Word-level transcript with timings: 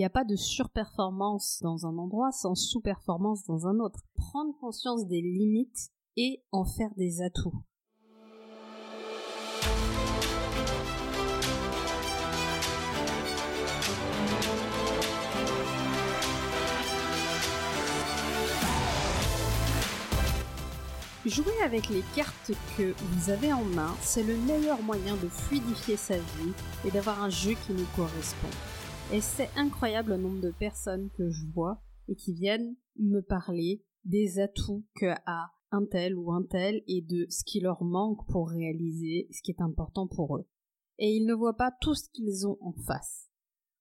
n'y 0.00 0.06
a 0.06 0.10
pas 0.10 0.24
de 0.24 0.34
surperformance 0.34 1.60
dans 1.62 1.84
un 1.84 1.98
endroit 1.98 2.32
sans 2.32 2.54
sous-performance 2.54 3.44
dans 3.44 3.66
un 3.66 3.80
autre. 3.80 4.00
Prendre 4.16 4.56
conscience 4.58 5.06
des 5.06 5.20
limites 5.20 5.90
et 6.16 6.42
en 6.52 6.64
faire 6.64 6.88
des 6.96 7.20
atouts. 7.20 7.52
Jouer 21.26 21.44
avec 21.62 21.90
les 21.90 22.02
cartes 22.16 22.52
que 22.78 22.94
vous 22.98 23.30
avez 23.30 23.52
en 23.52 23.62
main, 23.64 23.94
c'est 24.00 24.22
le 24.22 24.38
meilleur 24.38 24.80
moyen 24.80 25.16
de 25.16 25.28
fluidifier 25.28 25.98
sa 25.98 26.16
vie 26.16 26.54
et 26.86 26.90
d'avoir 26.90 27.22
un 27.22 27.28
jeu 27.28 27.52
qui 27.66 27.74
nous 27.74 27.86
correspond. 27.94 28.48
Et 29.12 29.20
c'est 29.20 29.50
incroyable 29.56 30.10
le 30.10 30.18
nombre 30.18 30.40
de 30.40 30.52
personnes 30.52 31.10
que 31.18 31.30
je 31.30 31.44
vois 31.52 31.82
et 32.06 32.14
qui 32.14 32.32
viennent 32.32 32.76
me 32.96 33.20
parler 33.20 33.84
des 34.04 34.38
atouts 34.38 34.84
que 34.94 35.12
a 35.26 35.50
un 35.72 35.84
tel 35.84 36.14
ou 36.14 36.30
un 36.30 36.44
tel 36.44 36.84
et 36.86 37.02
de 37.02 37.26
ce 37.28 37.42
qui 37.44 37.58
leur 37.58 37.82
manque 37.82 38.24
pour 38.28 38.48
réaliser 38.48 39.26
ce 39.32 39.42
qui 39.42 39.50
est 39.50 39.60
important 39.60 40.06
pour 40.06 40.36
eux. 40.36 40.46
Et 40.98 41.16
ils 41.16 41.26
ne 41.26 41.34
voient 41.34 41.56
pas 41.56 41.72
tout 41.80 41.96
ce 41.96 42.08
qu'ils 42.10 42.46
ont 42.46 42.56
en 42.60 42.72
face. 42.86 43.28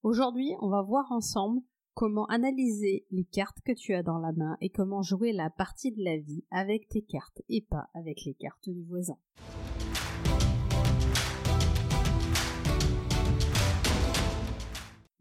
Aujourd'hui, 0.02 0.56
on 0.62 0.70
va 0.70 0.82
voir 0.82 1.12
ensemble 1.12 1.62
comment 1.94 2.26
analyser 2.26 3.06
les 3.12 3.26
cartes 3.26 3.60
que 3.64 3.74
tu 3.74 3.94
as 3.94 4.02
dans 4.02 4.18
la 4.18 4.32
main 4.32 4.58
et 4.62 4.70
comment 4.72 5.04
jouer 5.04 5.32
la 5.32 5.52
partie 5.52 5.92
de 5.92 6.04
la 6.04 6.18
vie 6.18 6.44
avec 6.50 6.88
tes 6.90 7.04
cartes 7.04 7.44
et 7.50 7.62
pas 7.62 7.90
avec 7.94 8.26
les 8.26 8.34
cartes 8.34 8.68
du 8.68 8.84
voisin. 8.84 9.18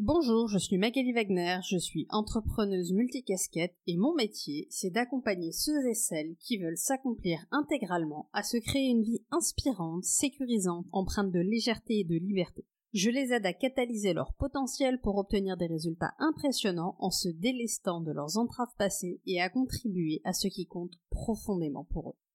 Bonjour, 0.01 0.47
je 0.47 0.59
suis 0.59 0.79
Magali 0.79 1.12
Wagner, 1.12 1.59
je 1.69 1.77
suis 1.77 2.07
entrepreneuse 2.11 2.93
multicasquette 2.93 3.75
et 3.88 3.97
mon 3.97 4.15
métier, 4.15 4.69
c'est 4.71 4.90
d'accompagner 4.90 5.51
ceux 5.51 5.88
et 5.88 5.95
celles 5.95 6.37
qui 6.38 6.57
veulent 6.57 6.79
s'accomplir 6.79 7.45
intégralement 7.51 8.30
à 8.32 8.45
se 8.45 8.59
créer 8.59 8.90
une 8.90 9.02
vie 9.02 9.24
inspirante, 9.32 10.05
sécurisante, 10.05 10.87
empreinte 10.93 11.32
de 11.32 11.40
légèreté 11.40 11.99
et 11.99 12.05
de 12.05 12.15
liberté. 12.15 12.65
Je 12.93 13.10
les 13.10 13.32
aide 13.32 13.45
à 13.45 13.52
catalyser 13.52 14.13
leur 14.13 14.35
potentiel 14.35 15.01
pour 15.01 15.16
obtenir 15.16 15.57
des 15.57 15.66
résultats 15.66 16.15
impressionnants 16.21 16.95
en 17.01 17.10
se 17.10 17.29
délestant 17.29 18.01
de 18.01 18.12
leurs 18.12 18.38
entraves 18.38 18.77
passées 18.79 19.21
et 19.27 19.40
à 19.40 19.51
contribuer 19.51 20.21
à 20.23 20.33
ce 20.33 20.46
qui 20.46 20.66
compte 20.66 20.95
profondément 21.10 21.88
pour 21.90 22.10
eux. 22.10 22.27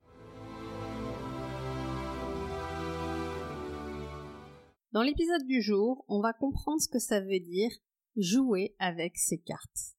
Dans 4.94 5.02
l'épisode 5.02 5.48
du 5.48 5.60
jour, 5.60 6.06
on 6.08 6.22
va 6.22 6.34
comprendre 6.34 6.80
ce 6.80 6.88
que 6.88 7.00
ça 7.00 7.20
veut 7.20 7.40
dire 7.40 7.72
jouer 8.16 8.76
avec 8.78 9.18
ses 9.18 9.40
cartes. 9.40 9.96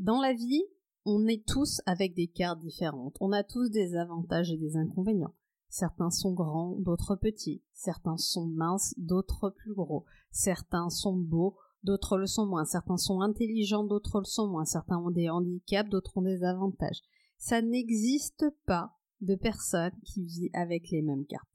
Dans 0.00 0.20
la 0.20 0.32
vie, 0.32 0.64
on 1.04 1.28
est 1.28 1.46
tous 1.46 1.80
avec 1.86 2.12
des 2.12 2.26
cartes 2.26 2.58
différentes. 2.58 3.16
On 3.20 3.30
a 3.30 3.44
tous 3.44 3.70
des 3.70 3.94
avantages 3.94 4.50
et 4.50 4.56
des 4.56 4.76
inconvénients. 4.76 5.36
Certains 5.68 6.10
sont 6.10 6.32
grands, 6.32 6.74
d'autres 6.80 7.14
petits. 7.14 7.62
Certains 7.72 8.16
sont 8.16 8.46
minces, 8.46 8.94
d'autres 8.96 9.50
plus 9.50 9.74
gros. 9.74 10.04
Certains 10.32 10.90
sont 10.90 11.16
beaux, 11.16 11.56
d'autres 11.84 12.18
le 12.18 12.26
sont 12.26 12.46
moins. 12.46 12.64
Certains 12.64 12.96
sont 12.96 13.20
intelligents, 13.20 13.84
d'autres 13.84 14.18
le 14.18 14.24
sont 14.24 14.48
moins. 14.48 14.64
Certains 14.64 14.98
ont 14.98 15.12
des 15.12 15.30
handicaps, 15.30 15.88
d'autres 15.88 16.18
ont 16.18 16.22
des 16.22 16.42
avantages. 16.42 17.00
Ça 17.38 17.62
n'existe 17.62 18.44
pas 18.66 18.90
de 19.20 19.36
personne 19.36 19.94
qui 20.02 20.24
vit 20.24 20.50
avec 20.52 20.90
les 20.90 21.02
mêmes 21.02 21.26
cartes. 21.26 21.46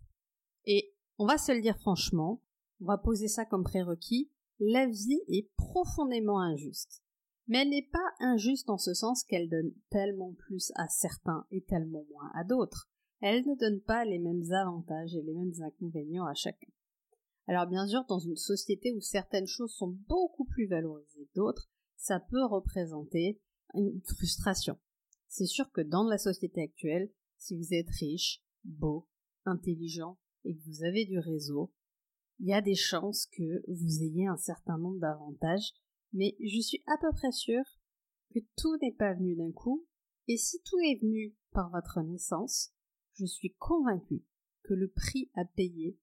Et 0.64 0.94
on 1.18 1.26
va 1.26 1.38
se 1.38 1.52
le 1.52 1.62
dire 1.62 1.78
franchement, 1.78 2.40
on 2.82 2.86
va 2.86 2.98
poser 2.98 3.28
ça 3.28 3.46
comme 3.46 3.64
prérequis, 3.64 4.30
la 4.60 4.88
vie 4.88 5.22
est 5.28 5.50
profondément 5.56 6.40
injuste. 6.40 7.04
Mais 7.48 7.62
elle 7.62 7.70
n'est 7.70 7.90
pas 7.92 8.00
injuste 8.20 8.70
en 8.70 8.78
ce 8.78 8.94
sens 8.94 9.24
qu'elle 9.24 9.50
donne 9.50 9.74
tellement 9.90 10.34
plus 10.34 10.72
à 10.76 10.88
certains 10.88 11.46
et 11.52 11.62
tellement 11.64 12.06
moins 12.12 12.32
à 12.36 12.44
d'autres 12.44 12.92
elle 13.22 13.46
ne 13.46 13.56
donne 13.56 13.82
pas 13.82 14.04
les 14.04 14.20
mêmes 14.20 14.52
avantages 14.52 15.16
et 15.16 15.22
les 15.22 15.34
mêmes 15.34 15.54
inconvénients 15.62 16.26
à 16.26 16.34
chacun. 16.34 16.72
Alors 17.48 17.68
bien 17.68 17.88
sûr, 17.88 18.04
dans 18.08 18.20
une 18.20 18.36
société 18.36 18.92
où 18.94 19.00
certaines 19.00 19.48
choses 19.48 19.74
sont 19.74 19.96
beaucoup 20.08 20.46
plus 20.46 20.68
valorisées 20.68 21.26
que 21.26 21.36
d'autres, 21.36 21.70
ça 21.96 22.20
peut 22.20 22.46
représenter 22.46 23.40
une 23.76 24.02
frustration. 24.02 24.78
C'est 25.28 25.46
sûr 25.46 25.72
que 25.72 25.82
dans 25.82 26.04
la 26.04 26.18
société 26.18 26.64
actuelle, 26.64 27.12
si 27.38 27.56
vous 27.56 27.74
êtes 27.74 27.90
riche, 28.00 28.44
beau, 28.64 29.08
intelligent 29.46 30.18
et 30.44 30.56
que 30.56 30.64
vous 30.66 30.84
avez 30.84 31.06
du 31.06 31.20
réseau, 31.20 31.72
il 32.42 32.48
y 32.48 32.54
a 32.54 32.62
des 32.62 32.76
chances 32.76 33.28
que 33.28 33.64
vous 33.68 34.02
ayez 34.02 34.26
un 34.26 34.38
certain 34.38 34.80
nombre 34.80 35.00
d'avantages, 35.00 35.74
mais 36.12 36.36
je 36.40 36.60
suis 36.60 36.84
à 36.88 36.98
peu 37.00 37.12
près 37.12 37.32
sûre 37.32 37.64
que 38.34 38.40
tout 38.58 38.78
n'est 38.82 38.96
pas 38.96 39.14
venu 39.14 39.36
d'un 39.36 39.52
coup, 39.52 39.86
et 40.28 40.38
si 40.38 40.60
tout 40.64 40.80
est 40.80 41.00
venu 41.00 41.36
par 41.52 41.70
votre 41.70 42.02
naissance, 42.02 42.74
je 43.14 43.26
suis 43.28 43.54
convaincu 43.60 44.24
que 44.64 44.74
le 44.74 44.88
prix 44.88 45.30
à 45.36 45.46
payer 45.46 46.00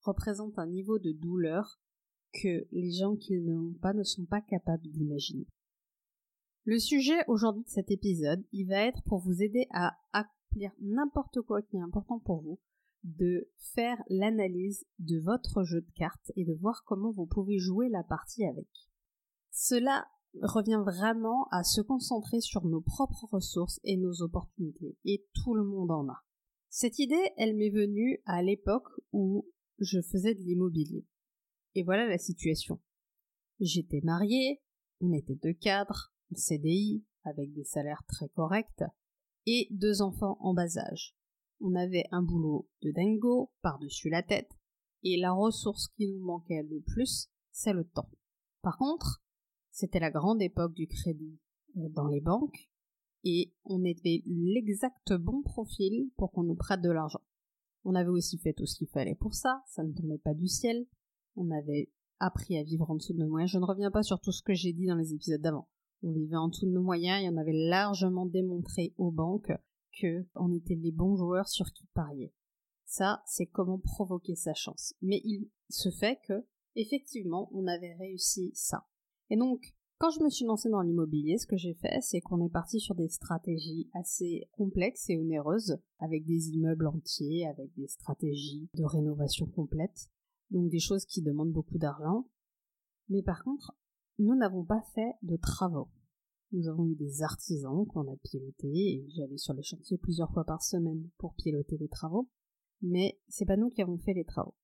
représente 0.00 0.58
un 0.58 0.66
niveau 0.66 0.98
de 0.98 1.12
douleur 1.12 1.80
que 2.32 2.66
les 2.72 2.90
gens 2.90 3.14
qui 3.14 3.34
ne 3.34 3.52
l'ont 3.52 3.74
pas 3.74 3.92
ne 3.92 4.02
sont 4.02 4.26
pas 4.26 4.40
capables 4.40 4.88
d'imaginer. 4.88 5.46
Le 6.64 6.80
sujet 6.80 7.24
aujourd'hui 7.28 7.62
de 7.62 7.68
cet 7.68 7.92
épisode, 7.92 8.44
il 8.50 8.66
va 8.66 8.86
être 8.86 9.02
pour 9.04 9.20
vous 9.20 9.40
aider 9.40 9.68
à 9.70 9.96
accomplir 10.12 10.72
n'importe 10.80 11.40
quoi 11.42 11.62
qui 11.62 11.76
est 11.76 11.80
important 11.80 12.18
pour 12.18 12.42
vous, 12.42 12.58
de 13.04 13.48
faire 13.74 14.02
l'analyse 14.08 14.84
de 14.98 15.20
votre 15.20 15.64
jeu 15.64 15.80
de 15.80 15.90
cartes 15.94 16.32
et 16.36 16.44
de 16.44 16.54
voir 16.54 16.82
comment 16.84 17.12
vous 17.12 17.26
pouvez 17.26 17.58
jouer 17.58 17.88
la 17.88 18.02
partie 18.02 18.44
avec. 18.44 18.68
Cela 19.52 20.06
revient 20.42 20.82
vraiment 20.84 21.48
à 21.50 21.62
se 21.62 21.80
concentrer 21.80 22.40
sur 22.40 22.66
nos 22.66 22.80
propres 22.80 23.26
ressources 23.30 23.80
et 23.84 23.96
nos 23.96 24.22
opportunités, 24.22 24.96
et 25.04 25.26
tout 25.32 25.54
le 25.54 25.64
monde 25.64 25.90
en 25.90 26.08
a. 26.08 26.22
Cette 26.68 26.98
idée, 26.98 27.30
elle 27.36 27.56
m'est 27.56 27.70
venue 27.70 28.20
à 28.26 28.42
l'époque 28.42 28.88
où 29.12 29.48
je 29.78 30.00
faisais 30.02 30.34
de 30.34 30.40
l'immobilier. 30.40 31.06
Et 31.74 31.82
voilà 31.82 32.06
la 32.06 32.18
situation. 32.18 32.80
J'étais 33.60 34.00
mariée, 34.02 34.60
on 35.00 35.12
était 35.12 35.36
deux 35.36 35.54
cadres, 35.54 36.12
CDI, 36.34 37.04
avec 37.24 37.52
des 37.52 37.64
salaires 37.64 38.02
très 38.08 38.28
corrects, 38.28 38.84
et 39.46 39.68
deux 39.70 40.02
enfants 40.02 40.36
en 40.40 40.54
bas 40.54 40.76
âge. 40.76 41.16
On 41.60 41.74
avait 41.74 42.04
un 42.10 42.22
boulot 42.22 42.68
de 42.82 42.90
dingo 42.90 43.50
par-dessus 43.62 44.10
la 44.10 44.22
tête, 44.22 44.50
et 45.02 45.16
la 45.16 45.32
ressource 45.32 45.88
qui 45.96 46.08
nous 46.08 46.24
manquait 46.24 46.62
le 46.62 46.80
plus, 46.80 47.30
c'est 47.50 47.72
le 47.72 47.84
temps. 47.84 48.10
Par 48.62 48.76
contre, 48.78 49.22
c'était 49.70 50.00
la 50.00 50.10
grande 50.10 50.42
époque 50.42 50.74
du 50.74 50.86
crédit 50.86 51.38
dans 51.74 52.08
les 52.08 52.20
banques, 52.20 52.68
et 53.24 53.52
on 53.64 53.84
était 53.84 54.22
l'exact 54.26 55.12
bon 55.14 55.42
profil 55.42 56.10
pour 56.16 56.32
qu'on 56.32 56.44
nous 56.44 56.54
prête 56.54 56.82
de 56.82 56.90
l'argent. 56.90 57.22
On 57.84 57.94
avait 57.94 58.10
aussi 58.10 58.38
fait 58.38 58.52
tout 58.52 58.66
ce 58.66 58.76
qu'il 58.76 58.88
fallait 58.88 59.14
pour 59.14 59.34
ça, 59.34 59.62
ça 59.66 59.84
ne 59.84 59.92
tombait 59.92 60.18
pas 60.18 60.34
du 60.34 60.48
ciel, 60.48 60.86
on 61.36 61.50
avait 61.50 61.90
appris 62.18 62.58
à 62.58 62.62
vivre 62.62 62.90
en 62.90 62.96
dessous 62.96 63.12
de 63.12 63.18
nos 63.18 63.28
moyens. 63.28 63.50
Je 63.50 63.58
ne 63.58 63.64
reviens 63.64 63.90
pas 63.90 64.02
sur 64.02 64.20
tout 64.20 64.32
ce 64.32 64.42
que 64.42 64.54
j'ai 64.54 64.72
dit 64.72 64.86
dans 64.86 64.96
les 64.96 65.12
épisodes 65.12 65.40
d'avant. 65.40 65.68
On 66.02 66.12
vivait 66.12 66.36
en 66.36 66.48
dessous 66.48 66.66
de 66.66 66.72
nos 66.72 66.82
moyens 66.82 67.22
et 67.22 67.28
on 67.28 67.36
avait 67.36 67.68
largement 67.68 68.26
démontré 68.26 68.94
aux 68.96 69.10
banques 69.10 69.52
que 70.00 70.26
on 70.34 70.52
était 70.52 70.74
les 70.74 70.92
bons 70.92 71.16
joueurs 71.16 71.48
sur 71.48 71.66
qui 71.72 71.86
parier. 71.94 72.32
Ça, 72.84 73.22
c'est 73.26 73.46
comment 73.46 73.78
provoquer 73.78 74.36
sa 74.36 74.54
chance. 74.54 74.94
Mais 75.02 75.20
il 75.24 75.50
se 75.68 75.90
fait 75.90 76.20
que, 76.26 76.46
effectivement, 76.76 77.50
on 77.52 77.66
avait 77.66 77.94
réussi 77.94 78.52
ça. 78.54 78.86
Et 79.28 79.36
donc, 79.36 79.74
quand 79.98 80.10
je 80.10 80.22
me 80.22 80.28
suis 80.28 80.44
lancée 80.44 80.68
dans 80.68 80.82
l'immobilier, 80.82 81.38
ce 81.38 81.46
que 81.46 81.56
j'ai 81.56 81.74
fait, 81.74 82.00
c'est 82.02 82.20
qu'on 82.20 82.44
est 82.44 82.50
parti 82.50 82.80
sur 82.80 82.94
des 82.94 83.08
stratégies 83.08 83.88
assez 83.94 84.46
complexes 84.52 85.08
et 85.08 85.16
onéreuses, 85.16 85.78
avec 85.98 86.26
des 86.26 86.50
immeubles 86.50 86.86
entiers, 86.86 87.46
avec 87.46 87.74
des 87.74 87.88
stratégies 87.88 88.68
de 88.74 88.84
rénovation 88.84 89.46
complète, 89.46 90.10
donc 90.50 90.68
des 90.68 90.80
choses 90.80 91.06
qui 91.06 91.22
demandent 91.22 91.52
beaucoup 91.52 91.78
d'argent. 91.78 92.28
Mais 93.08 93.22
par 93.22 93.42
contre, 93.42 93.72
nous 94.18 94.34
n'avons 94.34 94.64
pas 94.64 94.82
fait 94.94 95.14
de 95.22 95.36
travaux. 95.36 95.88
Nous 96.52 96.68
avons 96.68 96.86
eu 96.86 96.94
des 96.94 97.22
artisans 97.22 97.86
qu'on 97.86 98.10
a 98.12 98.16
pilotés, 98.22 98.66
et 98.72 99.08
j'allais 99.10 99.36
sur 99.36 99.54
les 99.54 99.62
chantiers 99.62 99.98
plusieurs 99.98 100.32
fois 100.32 100.44
par 100.44 100.62
semaine 100.62 101.08
pour 101.18 101.34
piloter 101.34 101.76
les 101.76 101.88
travaux, 101.88 102.28
mais 102.82 103.18
c'est 103.28 103.46
pas 103.46 103.56
nous 103.56 103.70
qui 103.70 103.82
avons 103.82 103.98
fait 103.98 104.14
les 104.14 104.24
travaux. 104.24 104.54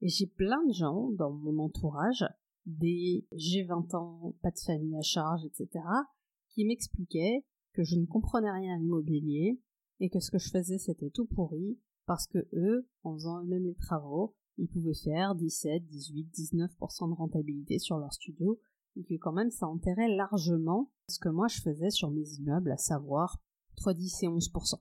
Et 0.00 0.08
j'ai 0.08 0.26
plein 0.26 0.64
de 0.66 0.72
gens 0.72 1.10
dans 1.10 1.32
mon 1.32 1.58
entourage 1.58 2.24
des 2.66 3.26
j'ai 3.32 3.64
20 3.64 3.94
ans, 3.94 4.34
pas 4.42 4.50
de 4.50 4.58
famille 4.58 4.96
à 4.96 5.02
charge, 5.02 5.44
etc., 5.44 5.84
qui 6.50 6.64
m'expliquaient 6.64 7.44
que 7.72 7.82
je 7.82 7.96
ne 7.96 8.06
comprenais 8.06 8.50
rien 8.50 8.74
à 8.74 8.78
l'immobilier 8.78 9.60
et 10.00 10.10
que 10.10 10.20
ce 10.20 10.30
que 10.30 10.38
je 10.38 10.50
faisais 10.50 10.78
c'était 10.78 11.10
tout 11.10 11.26
pourri 11.26 11.78
parce 12.06 12.26
que 12.26 12.48
eux, 12.54 12.88
en 13.02 13.14
faisant 13.14 13.42
eux-mêmes 13.42 13.66
les 13.66 13.74
travaux, 13.74 14.34
ils 14.56 14.68
pouvaient 14.68 14.94
faire 14.94 15.34
17, 15.34 15.86
18, 15.86 16.28
19% 16.34 17.10
de 17.10 17.14
rentabilité 17.14 17.78
sur 17.78 17.98
leur 17.98 18.12
studio 18.12 18.58
et 18.96 19.04
que 19.04 19.14
quand 19.14 19.32
même 19.32 19.50
ça 19.50 19.66
enterrait 19.66 20.08
largement 20.08 20.90
ce 21.08 21.18
que 21.18 21.28
moi 21.28 21.48
je 21.48 21.60
faisais 21.60 21.90
sur 21.90 22.10
mes 22.10 22.28
immeubles, 22.38 22.72
à 22.72 22.76
savoir 22.76 23.38
entre 23.72 23.92
10 23.92 24.22
et 24.22 24.26
11%. 24.26 24.80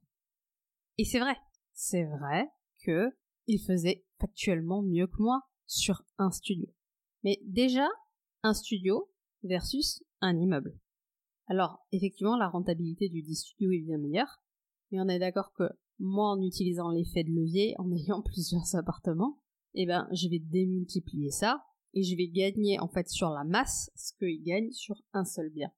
Et 0.97 1.05
c'est 1.05 1.19
vrai, 1.19 1.37
c'est 1.73 2.05
vrai 2.05 2.49
que 2.83 3.15
ils 3.47 3.61
faisaient 3.61 4.05
factuellement 4.19 4.81
mieux 4.81 5.07
que 5.07 5.21
moi 5.21 5.43
sur 5.65 6.03
un 6.17 6.31
studio. 6.31 6.67
Mais 7.23 7.39
déjà, 7.45 7.87
un 8.43 8.53
studio, 8.53 9.09
versus 9.43 10.03
un 10.21 10.37
immeuble. 10.37 10.77
Alors, 11.47 11.79
effectivement, 11.91 12.37
la 12.37 12.49
rentabilité 12.49 13.09
du 13.09 13.21
10 13.21 13.35
studio 13.35 13.71
est 13.71 13.81
bien 13.81 13.97
meilleure, 13.97 14.41
mais 14.91 14.99
on 14.99 15.07
est 15.07 15.19
d'accord 15.19 15.53
que 15.53 15.63
moi, 15.99 16.29
en 16.31 16.41
utilisant 16.41 16.89
l'effet 16.89 17.23
de 17.23 17.31
levier, 17.31 17.75
en 17.77 17.91
ayant 17.95 18.21
plusieurs 18.21 18.75
appartements, 18.75 19.39
eh 19.73 19.85
ben, 19.85 20.07
je 20.11 20.27
vais 20.29 20.39
démultiplier 20.39 21.31
ça 21.31 21.63
et 21.97 22.03
je 22.03 22.15
vais 22.15 22.27
gagner 22.27 22.79
en 22.79 22.87
fait 22.87 23.09
sur 23.09 23.31
la 23.31 23.43
masse 23.43 23.89
ce 23.95 24.13
qu'il 24.13 24.43
gagne 24.43 24.71
sur 24.71 25.01
un 25.13 25.25
seul 25.25 25.49
bien. 25.49 25.71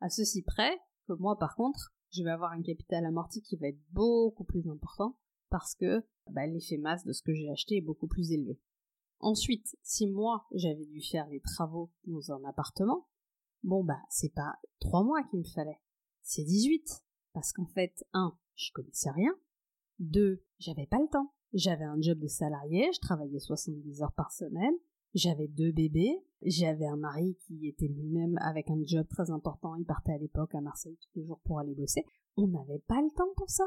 À 0.00 0.08
ceci 0.08 0.42
près 0.42 0.78
que 1.08 1.14
moi, 1.14 1.36
par 1.38 1.56
contre, 1.56 1.92
je 2.12 2.22
vais 2.22 2.30
avoir 2.30 2.52
un 2.52 2.62
capital 2.62 3.04
amorti 3.04 3.42
qui 3.42 3.56
va 3.56 3.66
être 3.66 3.80
beaucoup 3.90 4.44
plus 4.44 4.68
important 4.68 5.18
parce 5.50 5.74
que 5.74 6.06
bah, 6.30 6.46
l'effet 6.46 6.76
masse 6.76 7.04
de 7.04 7.12
ce 7.12 7.22
que 7.22 7.34
j'ai 7.34 7.50
acheté 7.50 7.78
est 7.78 7.84
beaucoup 7.84 8.06
plus 8.06 8.30
élevé. 8.30 8.60
Ensuite, 9.18 9.76
si 9.82 10.06
moi 10.06 10.46
j'avais 10.52 10.86
dû 10.86 11.02
faire 11.02 11.26
les 11.30 11.40
travaux 11.40 11.90
dans 12.06 12.30
un 12.30 12.44
appartement, 12.44 13.08
bon 13.64 13.82
bah 13.82 14.00
c'est 14.08 14.32
pas 14.32 14.54
trois 14.78 15.02
mois 15.02 15.24
qu'il 15.24 15.40
me 15.40 15.44
fallait, 15.44 15.80
c'est 16.22 16.44
18. 16.44 17.02
Parce 17.32 17.52
qu'en 17.52 17.66
fait, 17.66 18.06
un, 18.12 18.38
je 18.54 18.70
connaissais 18.72 19.10
rien, 19.10 19.34
deux, 19.98 20.44
j'avais 20.58 20.86
pas 20.86 21.00
le 21.00 21.08
temps. 21.08 21.32
J'avais 21.52 21.84
un 21.84 22.00
job 22.00 22.18
de 22.18 22.28
salarié, 22.28 22.90
je 22.94 23.00
travaillais 23.00 23.38
70 23.38 24.02
heures 24.02 24.12
par 24.12 24.30
semaine, 24.32 24.74
j'avais 25.16 25.48
deux 25.48 25.72
bébés, 25.72 26.22
j'avais 26.42 26.86
un 26.86 26.96
mari 26.96 27.38
qui 27.46 27.66
était 27.66 27.88
lui-même 27.88 28.36
avec 28.42 28.70
un 28.70 28.82
job 28.84 29.06
très 29.08 29.30
important, 29.30 29.74
il 29.74 29.86
partait 29.86 30.12
à 30.12 30.18
l'époque 30.18 30.54
à 30.54 30.60
Marseille 30.60 30.98
tous 31.00 31.18
les 31.18 31.24
jours 31.24 31.40
pour 31.44 31.58
aller 31.58 31.74
bosser. 31.74 32.04
On 32.36 32.46
n'avait 32.46 32.82
pas 32.86 33.00
le 33.00 33.10
temps 33.16 33.32
pour 33.34 33.48
ça. 33.48 33.64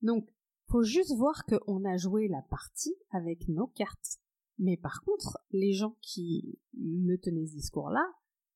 Donc, 0.00 0.28
faut 0.68 0.84
juste 0.84 1.12
voir 1.16 1.44
qu'on 1.44 1.84
a 1.84 1.96
joué 1.96 2.28
la 2.28 2.42
partie 2.42 2.94
avec 3.10 3.48
nos 3.48 3.66
cartes. 3.66 4.20
Mais 4.58 4.76
par 4.76 5.02
contre, 5.02 5.38
les 5.50 5.72
gens 5.72 5.96
qui 6.00 6.60
me 6.74 7.16
tenaient 7.16 7.46
ce 7.46 7.56
discours-là, 7.56 8.06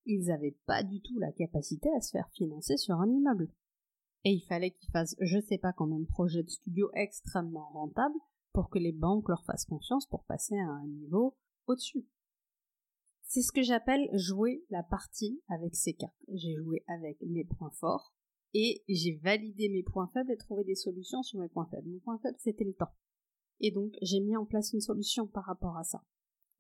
ils 0.04 0.26
n'avaient 0.26 0.56
pas 0.66 0.84
du 0.84 1.00
tout 1.02 1.18
la 1.18 1.32
capacité 1.32 1.88
à 1.96 2.00
se 2.00 2.12
faire 2.12 2.30
financer 2.30 2.76
sur 2.76 2.94
un 2.94 3.10
immeuble. 3.10 3.50
Et 4.22 4.30
il 4.30 4.42
fallait 4.42 4.70
qu'ils 4.70 4.90
fassent 4.92 5.16
je 5.20 5.40
sais 5.40 5.58
pas 5.58 5.72
combien 5.72 5.98
de 5.98 6.06
projets 6.06 6.44
de 6.44 6.50
studio 6.50 6.90
extrêmement 6.94 7.70
rentables 7.70 8.18
pour 8.52 8.70
que 8.70 8.78
les 8.78 8.92
banques 8.92 9.28
leur 9.28 9.44
fassent 9.44 9.64
confiance 9.64 10.06
pour 10.06 10.24
passer 10.24 10.56
à 10.56 10.70
un 10.70 10.86
niveau 10.86 11.36
au-dessus. 11.66 12.06
C'est 13.26 13.42
ce 13.42 13.52
que 13.52 13.62
j'appelle 13.62 14.08
jouer 14.12 14.64
la 14.70 14.82
partie 14.82 15.42
avec 15.48 15.74
ces 15.74 15.94
cartes. 15.94 16.14
J'ai 16.32 16.54
joué 16.54 16.84
avec 16.86 17.20
mes 17.22 17.44
points 17.44 17.72
forts 17.72 18.14
et 18.54 18.84
j'ai 18.88 19.16
validé 19.16 19.68
mes 19.68 19.82
points 19.82 20.08
faibles 20.12 20.30
et 20.30 20.36
trouvé 20.36 20.64
des 20.64 20.76
solutions 20.76 21.22
sur 21.22 21.40
mes 21.40 21.48
points 21.48 21.66
faibles. 21.66 21.88
Mon 21.88 21.98
point 21.98 22.18
faible, 22.18 22.38
c'était 22.38 22.64
le 22.64 22.74
temps. 22.74 22.92
Et 23.60 23.70
donc, 23.70 23.92
j'ai 24.00 24.20
mis 24.20 24.36
en 24.36 24.46
place 24.46 24.72
une 24.72 24.80
solution 24.80 25.26
par 25.26 25.44
rapport 25.44 25.76
à 25.76 25.84
ça. 25.84 26.04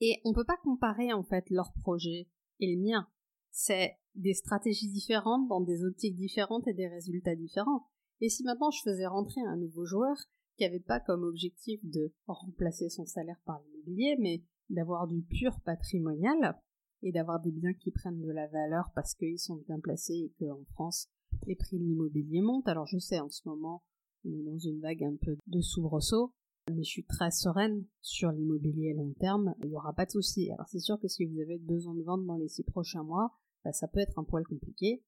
Et 0.00 0.20
on 0.24 0.32
peut 0.32 0.44
pas 0.44 0.58
comparer, 0.62 1.12
en 1.12 1.22
fait, 1.22 1.48
leur 1.50 1.72
projet 1.82 2.28
et 2.60 2.74
le 2.74 2.82
mien. 2.82 3.08
C'est 3.50 3.96
des 4.14 4.34
stratégies 4.34 4.90
différentes 4.90 5.48
dans 5.48 5.60
des 5.60 5.84
optiques 5.84 6.16
différentes 6.16 6.66
et 6.66 6.74
des 6.74 6.88
résultats 6.88 7.36
différents. 7.36 7.86
Et 8.20 8.28
si 8.28 8.42
maintenant 8.44 8.70
je 8.70 8.82
faisais 8.82 9.06
rentrer 9.06 9.40
un 9.42 9.56
nouveau 9.56 9.84
joueur 9.84 10.16
qui 10.56 10.64
n'avait 10.64 10.80
pas 10.80 11.00
comme 11.00 11.22
objectif 11.22 11.80
de 11.84 12.12
remplacer 12.26 12.88
son 12.88 13.04
salaire 13.04 13.40
par 13.44 13.60
l'immobilier, 13.60 14.16
mais 14.18 14.42
d'avoir 14.70 15.06
du 15.06 15.22
pur 15.22 15.60
patrimonial 15.60 16.56
et 17.02 17.12
d'avoir 17.12 17.40
des 17.40 17.52
biens 17.52 17.74
qui 17.74 17.90
prennent 17.90 18.22
de 18.22 18.32
la 18.32 18.46
valeur 18.48 18.90
parce 18.94 19.14
qu'ils 19.14 19.38
sont 19.38 19.56
bien 19.56 19.78
placés 19.80 20.14
et 20.14 20.32
qu'en 20.38 20.64
France, 20.72 21.08
les 21.46 21.54
prix 21.56 21.78
de 21.78 21.84
l'immobilier 21.84 22.40
montent. 22.40 22.68
Alors 22.68 22.86
je 22.86 22.98
sais, 22.98 23.20
en 23.20 23.30
ce 23.30 23.46
moment, 23.48 23.82
on 24.24 24.32
est 24.32 24.42
dans 24.42 24.58
une 24.58 24.80
vague 24.80 25.04
un 25.04 25.16
peu 25.16 25.36
de 25.46 25.60
soubresaut, 25.60 26.32
mais 26.70 26.82
je 26.82 26.90
suis 26.90 27.04
très 27.04 27.30
sereine 27.30 27.84
sur 28.00 28.32
l'immobilier 28.32 28.92
à 28.92 28.94
long 28.94 29.12
terme. 29.20 29.54
Il 29.62 29.70
n'y 29.70 29.76
aura 29.76 29.92
pas 29.92 30.06
de 30.06 30.10
souci. 30.10 30.50
Alors 30.50 30.68
c'est 30.68 30.80
sûr 30.80 30.98
que 30.98 31.08
si 31.08 31.24
vous 31.24 31.40
avez 31.40 31.58
besoin 31.58 31.94
de 31.94 32.02
vendre 32.02 32.24
dans 32.24 32.36
les 32.36 32.48
six 32.48 32.64
prochains 32.64 33.04
mois, 33.04 33.32
bah, 33.64 33.72
ça 33.72 33.88
peut 33.88 34.00
être 34.00 34.18
un 34.18 34.24
poil 34.24 34.44
compliqué. 34.44 35.02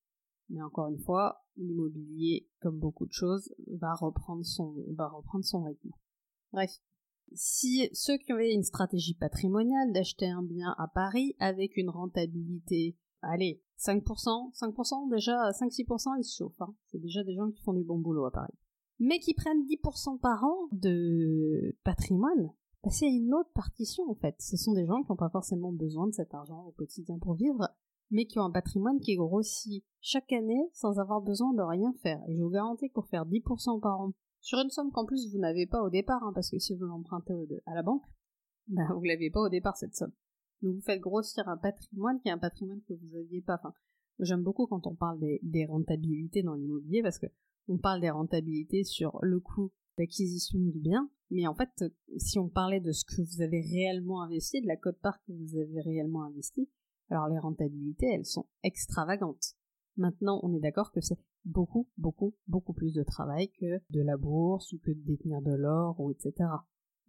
Mais 0.50 0.62
encore 0.62 0.88
une 0.88 0.98
fois, 0.98 1.44
l'immobilier, 1.56 2.48
comme 2.60 2.78
beaucoup 2.78 3.06
de 3.06 3.12
choses, 3.12 3.54
va 3.66 3.94
reprendre 3.94 4.44
son, 4.44 4.74
va 4.94 5.08
reprendre 5.08 5.44
son 5.44 5.62
rythme. 5.62 5.90
Bref, 6.52 6.80
si 7.32 7.88
ceux 7.92 8.16
qui 8.18 8.32
avaient 8.32 8.54
une 8.54 8.62
stratégie 8.62 9.14
patrimoniale 9.14 9.92
d'acheter 9.92 10.28
un 10.28 10.42
bien 10.42 10.74
à 10.78 10.88
Paris 10.88 11.34
avec 11.38 11.76
une 11.76 11.90
rentabilité, 11.90 12.96
allez, 13.22 13.62
5%, 13.78 14.54
5% 14.54 15.10
déjà, 15.10 15.50
5-6% 15.50 16.18
ils 16.18 16.24
se 16.24 16.36
chauffent, 16.36 16.60
hein. 16.60 16.74
c'est 16.86 17.00
déjà 17.00 17.22
des 17.24 17.34
gens 17.34 17.50
qui 17.50 17.62
font 17.62 17.72
du 17.72 17.84
bon 17.84 17.98
boulot 17.98 18.26
à 18.26 18.32
Paris. 18.32 18.54
Mais 18.98 19.20
qui 19.20 19.34
prennent 19.34 19.64
10% 19.64 20.18
par 20.18 20.42
an 20.44 20.68
de 20.72 21.76
patrimoine, 21.84 22.50
bah, 22.82 22.90
c'est 22.90 23.08
une 23.08 23.34
autre 23.34 23.50
partition 23.54 24.04
en 24.08 24.14
fait. 24.14 24.34
Ce 24.40 24.56
sont 24.56 24.72
des 24.72 24.86
gens 24.86 25.02
qui 25.02 25.10
n'ont 25.10 25.16
pas 25.16 25.30
forcément 25.30 25.72
besoin 25.72 26.08
de 26.08 26.12
cet 26.12 26.34
argent 26.34 26.64
au 26.66 26.72
quotidien 26.72 27.18
pour 27.18 27.34
vivre, 27.34 27.68
mais 28.10 28.24
qui 28.26 28.38
ont 28.38 28.44
un 28.44 28.50
patrimoine 28.50 28.98
qui 28.98 29.16
grossit 29.16 29.84
chaque 30.00 30.32
année 30.32 30.68
sans 30.72 30.98
avoir 30.98 31.20
besoin 31.20 31.52
de 31.54 31.62
rien 31.62 31.92
faire. 32.02 32.20
Et 32.28 32.36
je 32.36 32.42
vous 32.42 32.50
garantis 32.50 32.88
que 32.88 32.94
pour 32.94 33.06
faire 33.06 33.26
10% 33.26 33.80
par 33.80 34.00
an 34.00 34.12
sur 34.48 34.60
une 34.60 34.70
somme 34.70 34.90
qu'en 34.92 35.04
plus 35.04 35.30
vous 35.30 35.38
n'avez 35.38 35.66
pas 35.66 35.82
au 35.82 35.90
départ, 35.90 36.22
hein, 36.24 36.32
parce 36.34 36.50
que 36.50 36.58
si 36.58 36.74
vous 36.74 36.86
l'empruntez 36.86 37.34
à 37.66 37.74
la 37.74 37.82
banque, 37.82 38.04
ben 38.68 38.88
vous 38.94 39.04
l'avez 39.04 39.28
pas 39.28 39.40
au 39.40 39.50
départ 39.50 39.76
cette 39.76 39.94
somme. 39.94 40.12
Donc 40.62 40.76
vous 40.76 40.80
faites 40.80 41.02
grossir 41.02 41.46
un 41.48 41.58
patrimoine 41.58 42.18
qui 42.20 42.28
est 42.28 42.32
un 42.32 42.38
patrimoine 42.38 42.80
que 42.88 42.94
vous 42.94 43.14
aviez 43.14 43.42
pas. 43.42 43.60
J'aime 44.20 44.42
beaucoup 44.42 44.66
quand 44.66 44.86
on 44.86 44.94
parle 44.94 45.20
des, 45.20 45.66
rentabilités 45.66 46.42
dans 46.42 46.54
l'immobilier 46.54 47.02
parce 47.02 47.18
que 47.18 47.26
on 47.68 47.76
parle 47.76 48.00
des 48.00 48.08
rentabilités 48.08 48.84
sur 48.84 49.18
le 49.20 49.38
coût 49.38 49.70
d'acquisition 49.98 50.58
du 50.58 50.78
bien, 50.78 51.10
mais 51.30 51.46
en 51.46 51.54
fait, 51.54 51.84
si 52.16 52.38
on 52.38 52.48
parlait 52.48 52.80
de 52.80 52.92
ce 52.92 53.04
que 53.04 53.20
vous 53.20 53.42
avez 53.42 53.60
réellement 53.60 54.22
investi, 54.22 54.62
de 54.62 54.66
la 54.66 54.76
cote-part 54.76 55.20
que 55.26 55.32
vous 55.32 55.58
avez 55.58 55.82
réellement 55.82 56.24
investi, 56.24 56.70
alors 57.10 57.28
les 57.28 57.38
rentabilités, 57.38 58.06
elles 58.14 58.24
sont 58.24 58.46
extravagantes. 58.62 59.56
Maintenant, 59.98 60.40
on 60.42 60.54
est 60.54 60.60
d'accord 60.60 60.90
que 60.90 61.02
c'est 61.02 61.18
beaucoup, 61.48 61.88
beaucoup, 61.96 62.34
beaucoup 62.46 62.72
plus 62.72 62.92
de 62.94 63.02
travail 63.02 63.50
que 63.60 63.80
de 63.90 64.00
la 64.00 64.16
bourse 64.16 64.72
ou 64.72 64.78
que 64.78 64.90
de 64.90 65.00
détenir 65.04 65.42
de 65.42 65.54
l'or 65.54 65.98
ou 65.98 66.10
etc. 66.10 66.32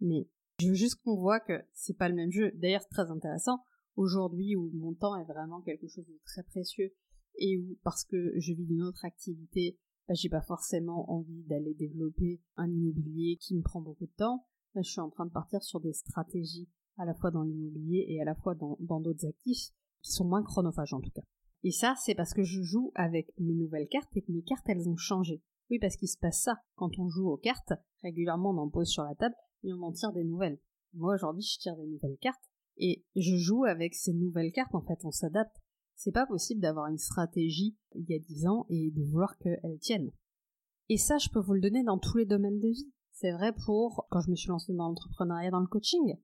Mais 0.00 0.28
je 0.60 0.68
veux 0.68 0.74
juste 0.74 0.96
qu'on 1.02 1.16
voit 1.16 1.40
que 1.40 1.62
c'est 1.72 1.96
pas 1.96 2.08
le 2.08 2.14
même 2.14 2.30
jeu. 2.30 2.50
D'ailleurs, 2.56 2.82
c'est 2.82 2.90
très 2.90 3.10
intéressant. 3.10 3.64
Aujourd'hui, 3.96 4.56
où 4.56 4.70
mon 4.74 4.94
temps 4.94 5.16
est 5.16 5.24
vraiment 5.24 5.60
quelque 5.60 5.88
chose 5.88 6.06
de 6.06 6.18
très 6.24 6.42
précieux 6.42 6.92
et 7.36 7.58
où, 7.58 7.78
parce 7.82 8.04
que 8.04 8.32
je 8.38 8.52
vis 8.52 8.66
d'une 8.66 8.82
autre 8.82 9.04
activité, 9.04 9.78
bah, 10.08 10.14
j'ai 10.14 10.28
pas 10.28 10.42
forcément 10.42 11.10
envie 11.10 11.44
d'aller 11.44 11.74
développer 11.74 12.40
un 12.56 12.70
immobilier 12.70 13.36
qui 13.40 13.56
me 13.56 13.62
prend 13.62 13.80
beaucoup 13.80 14.06
de 14.06 14.16
temps. 14.16 14.46
Là, 14.74 14.82
je 14.82 14.90
suis 14.90 15.00
en 15.00 15.10
train 15.10 15.26
de 15.26 15.32
partir 15.32 15.62
sur 15.62 15.80
des 15.80 15.92
stratégies 15.92 16.68
à 16.96 17.04
la 17.04 17.14
fois 17.14 17.30
dans 17.30 17.42
l'immobilier 17.42 18.04
et 18.08 18.20
à 18.20 18.24
la 18.24 18.34
fois 18.34 18.54
dans 18.54 19.00
d'autres 19.00 19.26
actifs 19.26 19.70
qui 20.02 20.12
sont 20.12 20.24
moins 20.24 20.42
chronophages 20.42 20.92
en 20.92 21.00
tout 21.00 21.10
cas. 21.10 21.22
Et 21.62 21.72
ça, 21.72 21.94
c'est 21.98 22.14
parce 22.14 22.32
que 22.32 22.42
je 22.42 22.62
joue 22.62 22.90
avec 22.94 23.32
mes 23.38 23.54
nouvelles 23.54 23.88
cartes 23.88 24.16
et 24.16 24.22
que 24.22 24.32
mes 24.32 24.42
cartes, 24.42 24.68
elles 24.68 24.88
ont 24.88 24.96
changé. 24.96 25.42
Oui, 25.70 25.78
parce 25.78 25.96
qu'il 25.96 26.08
se 26.08 26.18
passe 26.18 26.42
ça. 26.42 26.56
Quand 26.76 26.98
on 26.98 27.08
joue 27.08 27.28
aux 27.28 27.36
cartes, 27.36 27.72
régulièrement, 28.02 28.50
on 28.50 28.58
en 28.58 28.70
pose 28.70 28.88
sur 28.88 29.04
la 29.04 29.14
table 29.14 29.34
et 29.62 29.72
on 29.72 29.82
en 29.82 29.92
tire 29.92 30.12
des 30.12 30.24
nouvelles. 30.24 30.58
Moi, 30.94 31.14
aujourd'hui, 31.14 31.42
je 31.42 31.58
tire 31.58 31.76
des 31.76 31.86
nouvelles 31.86 32.18
cartes 32.20 32.42
et 32.76 33.04
je 33.14 33.36
joue 33.36 33.64
avec 33.64 33.94
ces 33.94 34.12
nouvelles 34.12 34.52
cartes. 34.52 34.74
En 34.74 34.82
fait, 34.82 35.04
on 35.04 35.10
s'adapte. 35.10 35.56
C'est 35.94 36.12
pas 36.12 36.26
possible 36.26 36.62
d'avoir 36.62 36.86
une 36.86 36.98
stratégie 36.98 37.76
il 37.94 38.08
y 38.08 38.14
a 38.14 38.18
dix 38.18 38.46
ans 38.46 38.64
et 38.70 38.90
de 38.90 39.02
vouloir 39.04 39.36
qu'elle 39.38 39.78
tienne. 39.80 40.10
Et 40.88 40.96
ça, 40.96 41.18
je 41.18 41.28
peux 41.28 41.40
vous 41.40 41.52
le 41.52 41.60
donner 41.60 41.84
dans 41.84 41.98
tous 41.98 42.16
les 42.16 42.26
domaines 42.26 42.58
de 42.58 42.68
vie. 42.68 42.90
C'est 43.12 43.32
vrai 43.32 43.52
pour 43.66 44.06
quand 44.10 44.20
je 44.20 44.30
me 44.30 44.34
suis 44.34 44.48
lancée 44.48 44.72
dans 44.72 44.88
l'entrepreneuriat, 44.88 45.50
dans 45.50 45.60
le 45.60 45.66
coaching 45.66 46.16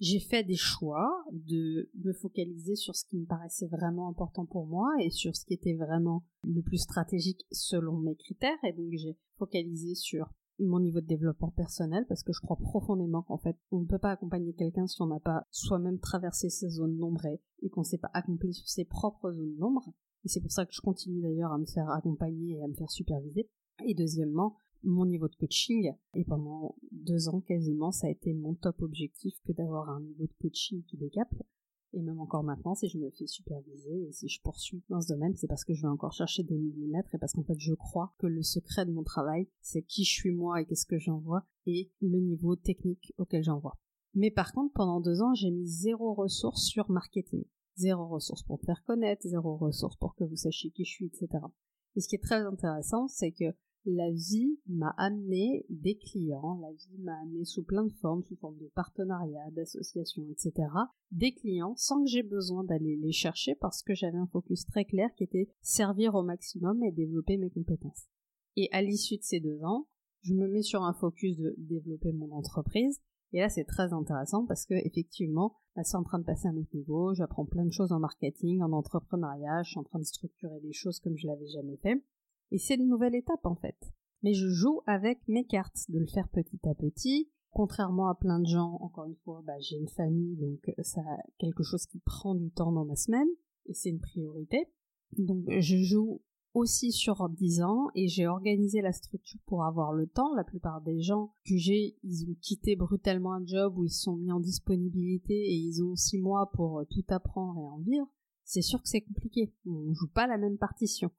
j'ai 0.00 0.20
fait 0.20 0.42
des 0.44 0.56
choix 0.56 1.24
de 1.32 1.90
me 1.94 2.12
focaliser 2.12 2.74
sur 2.74 2.94
ce 2.96 3.04
qui 3.04 3.16
me 3.16 3.26
paraissait 3.26 3.68
vraiment 3.68 4.08
important 4.08 4.44
pour 4.44 4.66
moi 4.66 4.90
et 5.00 5.10
sur 5.10 5.34
ce 5.36 5.44
qui 5.44 5.54
était 5.54 5.74
vraiment 5.74 6.24
le 6.44 6.62
plus 6.62 6.78
stratégique 6.78 7.46
selon 7.50 7.98
mes 7.98 8.16
critères. 8.16 8.58
Et 8.64 8.72
donc 8.72 8.90
j'ai 8.92 9.16
focalisé 9.38 9.94
sur 9.94 10.28
mon 10.58 10.80
niveau 10.80 11.00
de 11.00 11.06
développement 11.06 11.50
personnel 11.50 12.06
parce 12.08 12.22
que 12.22 12.32
je 12.32 12.40
crois 12.40 12.56
profondément 12.56 13.22
qu'en 13.22 13.38
fait 13.38 13.56
on 13.70 13.80
ne 13.80 13.86
peut 13.86 13.98
pas 13.98 14.12
accompagner 14.12 14.52
quelqu'un 14.52 14.86
si 14.86 15.00
on 15.02 15.06
n'a 15.06 15.20
pas 15.20 15.46
soi-même 15.50 15.98
traversé 15.98 16.48
ses 16.48 16.68
zones 16.68 16.96
d'ombre 16.96 17.26
et 17.62 17.70
qu'on 17.70 17.80
ne 17.80 17.86
s'est 17.86 17.98
pas 17.98 18.10
accompli 18.14 18.52
sur 18.52 18.68
ses 18.68 18.84
propres 18.84 19.32
zones 19.32 19.56
d'ombre. 19.56 19.92
Et 20.24 20.28
c'est 20.28 20.40
pour 20.40 20.52
ça 20.52 20.64
que 20.64 20.72
je 20.72 20.80
continue 20.80 21.20
d'ailleurs 21.20 21.52
à 21.52 21.58
me 21.58 21.66
faire 21.66 21.90
accompagner 21.90 22.56
et 22.56 22.62
à 22.62 22.68
me 22.68 22.74
faire 22.74 22.90
superviser. 22.90 23.48
Et 23.84 23.94
deuxièmement 23.94 24.56
mon 24.84 25.06
niveau 25.06 25.28
de 25.28 25.36
coaching. 25.36 25.92
Et 26.14 26.24
pendant 26.24 26.76
deux 26.92 27.28
ans 27.28 27.40
quasiment, 27.40 27.90
ça 27.90 28.06
a 28.06 28.10
été 28.10 28.32
mon 28.32 28.54
top 28.54 28.82
objectif 28.82 29.34
que 29.46 29.52
d'avoir 29.52 29.90
un 29.90 30.00
niveau 30.00 30.26
de 30.26 30.34
coaching 30.40 30.82
qui 30.84 30.96
décape. 30.96 31.34
Et 31.96 32.02
même 32.02 32.20
encore 32.20 32.42
maintenant, 32.42 32.74
si 32.74 32.88
je 32.88 32.98
me 32.98 33.08
fais 33.10 33.26
superviser 33.26 34.08
et 34.08 34.12
si 34.12 34.28
je 34.28 34.40
poursuis 34.42 34.82
dans 34.88 35.00
ce 35.00 35.12
domaine, 35.12 35.36
c'est 35.36 35.46
parce 35.46 35.64
que 35.64 35.74
je 35.74 35.82
vais 35.82 35.88
encore 35.88 36.12
chercher 36.12 36.42
des 36.42 36.58
millimètres 36.58 37.14
et 37.14 37.18
parce 37.18 37.34
qu'en 37.34 37.44
fait, 37.44 37.58
je 37.58 37.72
crois 37.72 38.12
que 38.18 38.26
le 38.26 38.42
secret 38.42 38.84
de 38.84 38.90
mon 38.90 39.04
travail, 39.04 39.48
c'est 39.60 39.82
qui 39.82 40.04
je 40.04 40.12
suis 40.12 40.32
moi 40.32 40.60
et 40.60 40.66
qu'est-ce 40.66 40.86
que 40.86 40.98
j'envoie 40.98 41.46
et 41.66 41.92
le 42.00 42.18
niveau 42.18 42.56
technique 42.56 43.12
auquel 43.16 43.44
j'envoie. 43.44 43.78
Mais 44.14 44.32
par 44.32 44.52
contre, 44.52 44.72
pendant 44.74 45.00
deux 45.00 45.22
ans, 45.22 45.34
j'ai 45.34 45.52
mis 45.52 45.66
zéro 45.66 46.14
ressource 46.14 46.64
sur 46.64 46.90
marketing. 46.90 47.44
Zéro 47.76 48.08
ressource 48.08 48.42
pour 48.42 48.58
me 48.58 48.64
faire 48.64 48.82
connaître, 48.84 49.22
zéro 49.26 49.56
ressource 49.56 49.96
pour 49.96 50.16
que 50.16 50.24
vous 50.24 50.36
sachiez 50.36 50.70
qui 50.70 50.84
je 50.84 50.90
suis, 50.90 51.06
etc. 51.06 51.28
Et 51.96 52.00
ce 52.00 52.08
qui 52.08 52.16
est 52.16 52.22
très 52.22 52.40
intéressant, 52.40 53.06
c'est 53.06 53.32
que 53.32 53.54
la 53.86 54.10
vie 54.10 54.58
m'a 54.66 54.94
amené 54.96 55.66
des 55.68 55.96
clients, 55.96 56.58
la 56.62 56.72
vie 56.72 56.98
m'a 56.98 57.18
amené 57.20 57.44
sous 57.44 57.62
plein 57.62 57.84
de 57.84 57.92
formes, 57.92 58.22
sous 58.24 58.36
forme 58.36 58.56
de 58.58 58.70
partenariats, 58.74 59.50
d'associations, 59.52 60.26
etc. 60.30 60.68
Des 61.10 61.32
clients 61.32 61.74
sans 61.76 62.02
que 62.02 62.10
j'ai 62.10 62.22
besoin 62.22 62.64
d'aller 62.64 62.96
les 62.96 63.12
chercher 63.12 63.54
parce 63.54 63.82
que 63.82 63.94
j'avais 63.94 64.18
un 64.18 64.26
focus 64.26 64.64
très 64.66 64.84
clair 64.84 65.10
qui 65.16 65.24
était 65.24 65.48
servir 65.60 66.14
au 66.14 66.22
maximum 66.22 66.82
et 66.82 66.92
développer 66.92 67.36
mes 67.36 67.50
compétences. 67.50 68.06
Et 68.56 68.68
à 68.72 68.82
l'issue 68.82 69.16
de 69.16 69.22
ces 69.22 69.40
deux 69.40 69.62
ans, 69.62 69.86
je 70.22 70.32
me 70.32 70.48
mets 70.48 70.62
sur 70.62 70.82
un 70.82 70.94
focus 70.94 71.36
de 71.36 71.54
développer 71.58 72.12
mon 72.12 72.32
entreprise. 72.32 73.00
Et 73.32 73.40
là, 73.40 73.48
c'est 73.48 73.64
très 73.64 73.92
intéressant 73.92 74.46
parce 74.46 74.64
que 74.64 74.74
effectivement, 74.74 75.56
c'est 75.82 75.96
en 75.96 76.04
train 76.04 76.20
de 76.20 76.24
passer 76.24 76.46
à 76.46 76.52
un 76.52 76.56
autre 76.56 76.70
niveau. 76.72 77.14
J'apprends 77.14 77.44
plein 77.44 77.64
de 77.64 77.72
choses 77.72 77.92
en 77.92 77.98
marketing, 77.98 78.62
en 78.62 78.72
entrepreneuriat. 78.72 79.62
Je 79.64 79.70
suis 79.70 79.80
en 79.80 79.84
train 79.84 79.98
de 79.98 80.04
structurer 80.04 80.60
les 80.62 80.72
choses 80.72 81.00
comme 81.00 81.16
je 81.16 81.26
l'avais 81.26 81.48
jamais 81.48 81.76
fait. 81.78 82.00
Et 82.50 82.58
c'est 82.58 82.74
une 82.74 82.88
nouvelle 82.88 83.14
étape 83.14 83.44
en 83.44 83.56
fait. 83.56 83.76
Mais 84.22 84.32
je 84.32 84.48
joue 84.48 84.80
avec 84.86 85.20
mes 85.28 85.44
cartes, 85.44 85.84
de 85.88 85.98
le 85.98 86.06
faire 86.06 86.28
petit 86.28 86.60
à 86.68 86.74
petit. 86.74 87.30
Contrairement 87.50 88.08
à 88.08 88.14
plein 88.14 88.40
de 88.40 88.46
gens, 88.46 88.78
encore 88.80 89.04
une 89.04 89.16
fois, 89.16 89.42
bah, 89.46 89.58
j'ai 89.60 89.76
une 89.76 89.88
famille, 89.88 90.36
donc 90.36 90.72
ça 90.82 91.02
quelque 91.38 91.62
chose 91.62 91.86
qui 91.86 92.00
prend 92.00 92.34
du 92.34 92.50
temps 92.50 92.72
dans 92.72 92.84
ma 92.84 92.96
semaine, 92.96 93.28
et 93.66 93.74
c'est 93.74 93.90
une 93.90 94.00
priorité. 94.00 94.66
Donc 95.18 95.44
je 95.48 95.76
joue 95.76 96.20
aussi 96.54 96.92
sur 96.92 97.28
10 97.28 97.62
ans 97.62 97.88
et 97.94 98.08
j'ai 98.08 98.26
organisé 98.26 98.80
la 98.80 98.92
structure 98.92 99.40
pour 99.46 99.64
avoir 99.64 99.92
le 99.92 100.06
temps. 100.06 100.34
La 100.34 100.44
plupart 100.44 100.80
des 100.80 101.00
gens 101.00 101.34
j'ai, 101.44 101.96
ils 102.02 102.24
ont 102.28 102.34
quitté 102.40 102.76
brutalement 102.76 103.34
un 103.34 103.44
job 103.44 103.76
où 103.76 103.84
ils 103.84 103.90
se 103.90 104.02
sont 104.02 104.16
mis 104.16 104.32
en 104.32 104.40
disponibilité 104.40 105.34
et 105.34 105.54
ils 105.54 105.82
ont 105.82 105.96
6 105.96 106.18
mois 106.18 106.50
pour 106.52 106.84
tout 106.90 107.04
apprendre 107.08 107.60
et 107.60 107.68
en 107.68 107.78
vivre. 107.78 108.06
C'est 108.44 108.62
sûr 108.62 108.80
que 108.80 108.88
c'est 108.88 109.02
compliqué. 109.02 109.52
On 109.66 109.92
joue 109.92 110.08
pas 110.08 110.26
la 110.26 110.38
même 110.38 110.58
partition 110.58 111.10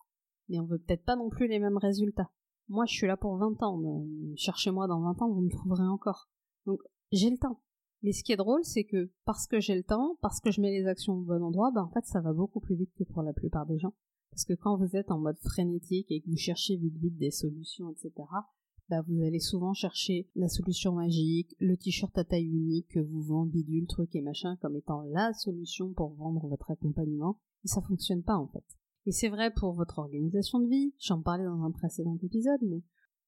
mais 0.49 0.59
on 0.59 0.65
veut 0.65 0.79
peut-être 0.79 1.03
pas 1.03 1.15
non 1.15 1.29
plus 1.29 1.47
les 1.47 1.59
mêmes 1.59 1.77
résultats. 1.77 2.31
Moi, 2.67 2.85
je 2.85 2.93
suis 2.93 3.07
là 3.07 3.17
pour 3.17 3.37
20 3.37 3.61
ans. 3.63 4.05
Cherchez-moi 4.35 4.87
dans 4.87 5.01
20 5.01 5.21
ans, 5.21 5.31
vous 5.31 5.41
me 5.41 5.51
trouverez 5.51 5.87
encore. 5.87 6.29
Donc, 6.65 6.79
j'ai 7.11 7.29
le 7.29 7.37
temps. 7.37 7.61
Mais 8.01 8.11
ce 8.11 8.23
qui 8.23 8.33
est 8.33 8.37
drôle, 8.37 8.63
c'est 8.63 8.83
que 8.83 9.11
parce 9.25 9.47
que 9.47 9.59
j'ai 9.59 9.75
le 9.75 9.83
temps, 9.83 10.17
parce 10.21 10.39
que 10.39 10.51
je 10.51 10.61
mets 10.61 10.71
les 10.71 10.87
actions 10.87 11.13
au 11.13 11.21
bon 11.21 11.43
endroit, 11.43 11.71
ben 11.71 11.83
en 11.83 11.89
fait, 11.89 12.05
ça 12.05 12.21
va 12.21 12.33
beaucoup 12.33 12.59
plus 12.59 12.75
vite 12.75 12.93
que 12.95 13.03
pour 13.03 13.23
la 13.23 13.33
plupart 13.33 13.65
des 13.65 13.79
gens. 13.79 13.93
Parce 14.29 14.45
que 14.45 14.53
quand 14.53 14.77
vous 14.77 14.95
êtes 14.95 15.11
en 15.11 15.19
mode 15.19 15.39
frénétique 15.39 16.11
et 16.11 16.21
que 16.21 16.29
vous 16.29 16.37
cherchez 16.37 16.75
vite 16.75 16.97
vite 16.97 17.17
des 17.17 17.31
solutions, 17.31 17.89
etc., 17.89 18.11
bah 18.89 19.01
vous 19.07 19.23
allez 19.23 19.39
souvent 19.39 19.73
chercher 19.73 20.29
la 20.35 20.47
solution 20.47 20.91
magique, 20.91 21.55
le 21.59 21.75
t-shirt 21.77 22.15
à 22.17 22.23
taille 22.23 22.45
unique 22.45 22.89
que 22.89 22.99
vous 22.99 23.21
vend 23.21 23.45
bidule, 23.45 23.87
truc 23.87 24.15
et 24.15 24.21
machin 24.21 24.57
comme 24.61 24.75
étant 24.75 25.01
la 25.03 25.33
solution 25.33 25.93
pour 25.93 26.13
vendre 26.13 26.47
votre 26.47 26.69
accompagnement. 26.69 27.39
Et 27.63 27.67
ça 27.67 27.81
fonctionne 27.81 28.21
pas 28.21 28.35
en 28.35 28.47
fait. 28.47 28.65
Et 29.07 29.11
c'est 29.11 29.29
vrai 29.29 29.51
pour 29.51 29.73
votre 29.73 29.99
organisation 29.99 30.59
de 30.59 30.67
vie, 30.67 30.93
j'en 30.99 31.21
parlais 31.21 31.45
dans 31.45 31.61
un 31.61 31.71
précédent 31.71 32.17
épisode, 32.23 32.59
mais 32.63 32.81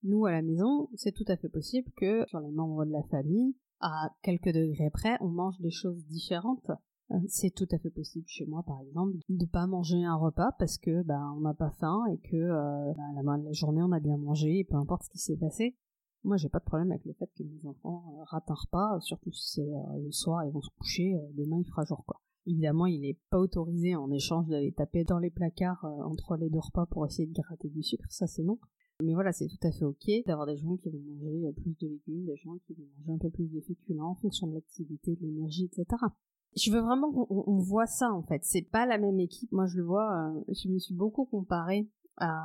nous 0.04 0.26
à 0.26 0.32
la 0.32 0.42
maison, 0.42 0.90
c'est 0.96 1.12
tout 1.12 1.26
à 1.28 1.38
fait 1.38 1.50
possible 1.50 1.92
que 1.98 2.26
sur 2.28 2.40
les 2.40 2.52
membres 2.52 2.86
de 2.86 2.92
la 2.92 3.04
famille, 3.04 3.56
à 3.80 4.10
quelques 4.24 4.52
degrés 4.52 4.90
près, 4.90 5.18
on 5.22 5.30
mange 5.30 5.60
des 5.60 5.70
choses 5.70 6.04
différentes. 6.08 6.72
Euh, 7.12 7.20
c'est 7.28 7.52
tout 7.52 7.68
à 7.72 7.78
fait 7.78 7.92
possible 7.92 8.26
chez 8.28 8.46
moi, 8.48 8.64
par 8.64 8.82
exemple, 8.82 9.18
de 9.30 9.46
pas 9.46 9.68
manger 9.68 10.04
un 10.04 10.16
repas 10.16 10.52
parce 10.58 10.78
que 10.80 11.04
bah, 11.04 11.22
on 11.36 11.42
n'a 11.42 11.54
pas 11.54 11.72
faim 11.80 12.04
et 12.12 12.18
que 12.18 12.36
euh, 12.36 12.94
bah, 12.94 13.04
à 13.12 13.14
la 13.14 13.24
fin 13.24 13.38
de 13.38 13.46
la 13.46 13.54
journée 13.54 13.82
on 13.84 13.92
a 13.92 14.00
bien 14.00 14.18
mangé, 14.18 14.66
peu 14.70 14.76
importe 14.76 15.04
ce 15.04 15.10
qui 15.10 15.20
s'est 15.20 15.38
passé. 15.38 15.78
Moi, 16.24 16.38
j'ai 16.38 16.50
pas 16.50 16.60
de 16.60 16.66
problème 16.66 16.92
avec 16.92 17.06
le 17.06 17.14
fait 17.14 17.30
que 17.38 17.44
mes 17.44 17.66
enfants 17.66 18.04
euh, 18.18 18.24
ratent 18.26 18.50
un 18.50 18.56
repas, 18.56 19.00
surtout 19.02 19.32
si 19.32 19.54
c'est 19.54 19.72
le 20.02 20.12
soir, 20.12 20.44
ils 20.44 20.52
vont 20.52 20.62
se 20.62 20.72
coucher, 20.72 21.16
demain 21.36 21.60
il 21.60 21.70
fera 21.70 21.86
jour 21.86 22.04
quoi. 22.06 22.20
Évidemment, 22.48 22.86
il 22.86 23.02
n'est 23.02 23.20
pas 23.30 23.40
autorisé 23.40 23.96
en 23.96 24.10
échange 24.10 24.48
d'aller 24.48 24.72
taper 24.72 25.04
dans 25.04 25.20
les 25.20 25.30
placards 25.30 25.84
euh, 25.84 26.04
entre 26.04 26.38
les 26.38 26.50
deux 26.50 26.60
repas 26.60 26.86
pour 26.86 27.06
essayer 27.06 27.28
de 27.28 27.34
gratter 27.34 27.68
du 27.68 27.84
sucre, 27.84 28.06
ça 28.10 28.26
c'est 28.26 28.44
non. 28.44 28.58
Mais 29.04 29.14
voilà, 29.14 29.34
c'est 29.34 29.48
tout 29.48 29.68
à 29.68 29.72
fait 29.72 29.84
ok 29.84 30.10
d'avoir 30.26 30.48
des 30.48 30.56
gens 30.56 30.78
qui 30.78 30.90
vont 30.90 31.00
manger 31.00 31.48
euh, 31.48 31.52
plus 31.52 31.76
de 31.78 31.88
légumes, 31.88 32.26
des 32.26 32.38
gens 32.38 32.58
qui 32.66 32.74
vont 32.74 32.88
manger 32.98 33.12
un 33.12 33.18
peu 33.18 33.30
plus 33.30 33.52
de 33.52 33.60
féculents 33.60 34.12
en 34.12 34.16
fonction 34.16 34.48
de 34.48 34.54
l'activité, 34.54 35.16
de 35.16 35.22
l'énergie, 35.22 35.66
etc. 35.66 35.86
Je 36.56 36.72
veux 36.72 36.80
vraiment 36.80 37.12
qu'on 37.12 37.58
voit 37.60 37.86
ça 37.86 38.12
en 38.12 38.24
fait. 38.24 38.44
C'est 38.44 38.64
pas 38.64 38.86
la 38.86 38.98
même 38.98 39.20
équipe. 39.20 39.52
Moi, 39.52 39.68
je 39.68 39.78
le 39.78 39.84
vois. 39.84 40.32
Euh, 40.32 40.42
je 40.48 40.70
me 40.70 40.80
suis 40.80 40.96
beaucoup 40.96 41.26
comparée 41.26 41.90
à 42.18 42.44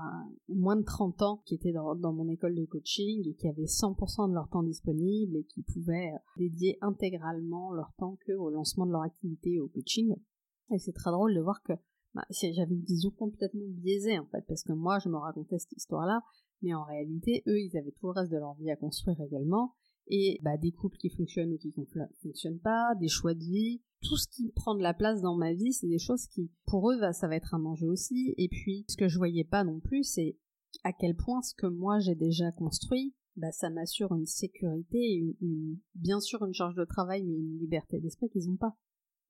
moins 0.48 0.76
de 0.76 0.84
30 0.84 1.22
ans 1.22 1.42
qui 1.46 1.54
étaient 1.54 1.72
dans, 1.72 2.12
mon 2.12 2.28
école 2.28 2.54
de 2.54 2.64
coaching 2.64 3.26
et 3.26 3.34
qui 3.34 3.48
avaient 3.48 3.64
100% 3.64 4.28
de 4.28 4.34
leur 4.34 4.48
temps 4.48 4.62
disponible 4.62 5.36
et 5.36 5.44
qui 5.44 5.62
pouvaient 5.62 6.12
euh, 6.12 6.18
dédier 6.36 6.78
intégralement 6.80 7.72
leur 7.72 7.92
temps 7.98 8.18
que 8.26 8.32
au 8.32 8.50
lancement 8.50 8.86
de 8.86 8.92
leur 8.92 9.02
activité 9.02 9.60
au 9.60 9.68
coaching. 9.68 10.14
Et 10.70 10.78
c'est 10.78 10.92
très 10.92 11.10
drôle 11.10 11.34
de 11.34 11.40
voir 11.40 11.62
que 11.62 11.72
bah, 12.14 12.24
j'avais 12.30 12.74
une 12.74 12.84
vision 12.84 13.10
complètement 13.10 13.64
biaisée 13.68 14.18
en 14.18 14.26
fait 14.26 14.44
parce 14.46 14.62
que 14.62 14.72
moi 14.72 14.98
je 14.98 15.08
me 15.08 15.16
racontais 15.16 15.58
cette 15.58 15.72
histoire-là 15.72 16.22
mais 16.60 16.74
en 16.74 16.84
réalité 16.84 17.42
eux 17.46 17.58
ils 17.58 17.74
avaient 17.78 17.92
tout 17.92 18.08
le 18.08 18.12
reste 18.12 18.30
de 18.30 18.36
leur 18.36 18.52
vie 18.56 18.70
à 18.70 18.76
construire 18.76 19.18
également 19.22 19.72
et 20.08 20.38
bah, 20.42 20.56
des 20.56 20.72
couples 20.72 20.98
qui 20.98 21.08
fonctionnent 21.08 21.52
ou 21.52 21.58
qui 21.58 21.72
ne 21.76 21.84
fonctionnent 22.22 22.60
pas, 22.60 22.94
des 23.00 23.08
choix 23.08 23.34
de 23.34 23.40
vie, 23.40 23.82
tout 24.02 24.16
ce 24.16 24.28
qui 24.28 24.50
prend 24.50 24.74
de 24.74 24.82
la 24.82 24.94
place 24.94 25.20
dans 25.20 25.36
ma 25.36 25.52
vie, 25.52 25.72
c'est 25.72 25.88
des 25.88 25.98
choses 25.98 26.26
qui, 26.26 26.50
pour 26.66 26.90
eux, 26.90 27.00
ça 27.12 27.28
va 27.28 27.36
être 27.36 27.54
un 27.54 27.64
enjeu 27.64 27.88
aussi. 27.88 28.34
Et 28.36 28.48
puis, 28.48 28.84
ce 28.88 28.96
que 28.96 29.08
je 29.08 29.18
voyais 29.18 29.44
pas 29.44 29.64
non 29.64 29.80
plus, 29.80 30.04
c'est 30.04 30.36
à 30.84 30.92
quel 30.92 31.16
point 31.16 31.42
ce 31.42 31.54
que 31.54 31.66
moi 31.66 31.98
j'ai 31.98 32.14
déjà 32.14 32.50
construit, 32.52 33.14
bah, 33.36 33.52
ça 33.52 33.70
m'assure 33.70 34.12
une 34.14 34.26
sécurité, 34.26 35.34
une, 35.40 35.78
bien 35.94 36.20
sûr 36.20 36.44
une 36.44 36.54
charge 36.54 36.74
de 36.74 36.84
travail, 36.84 37.22
mais 37.22 37.34
une 37.34 37.58
liberté 37.58 37.98
d'esprit 37.98 38.28
qu'ils 38.28 38.48
n'ont 38.48 38.56
pas. 38.56 38.76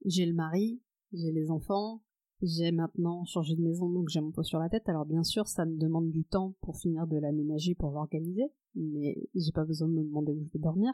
J'ai 0.05 0.27
le 0.27 0.35
mari, 0.35 0.81
j'ai 1.13 1.31
les 1.31 1.51
enfants, 1.51 2.03
j'ai 2.43 2.73
maintenant 2.73 3.25
changé 3.25 3.55
de 3.55 3.63
maison, 3.63 3.89
donc 3.89 4.09
j'ai 4.09 4.21
mon 4.21 4.33
pot 4.33 4.43
sur 4.43 4.59
la 4.59 4.69
tête. 4.69 4.89
Alors 4.89 5.07
bien 5.07 5.23
sûr, 5.23 5.47
ça 5.47 5.65
me 5.65 5.77
demande 5.77 6.11
du 6.11 6.25
temps 6.25 6.57
pour 6.63 6.77
finir 6.77 7.07
de 7.07 7.17
l'aménager, 7.17 7.75
pour 7.75 7.93
l'organiser, 7.93 8.51
mais 8.75 9.17
j'ai 9.35 9.53
pas 9.53 9.65
besoin 9.65 9.89
de 9.89 9.95
me 9.95 10.03
demander 10.03 10.33
où 10.33 10.43
je 10.43 10.53
vais 10.53 10.63
dormir. 10.63 10.93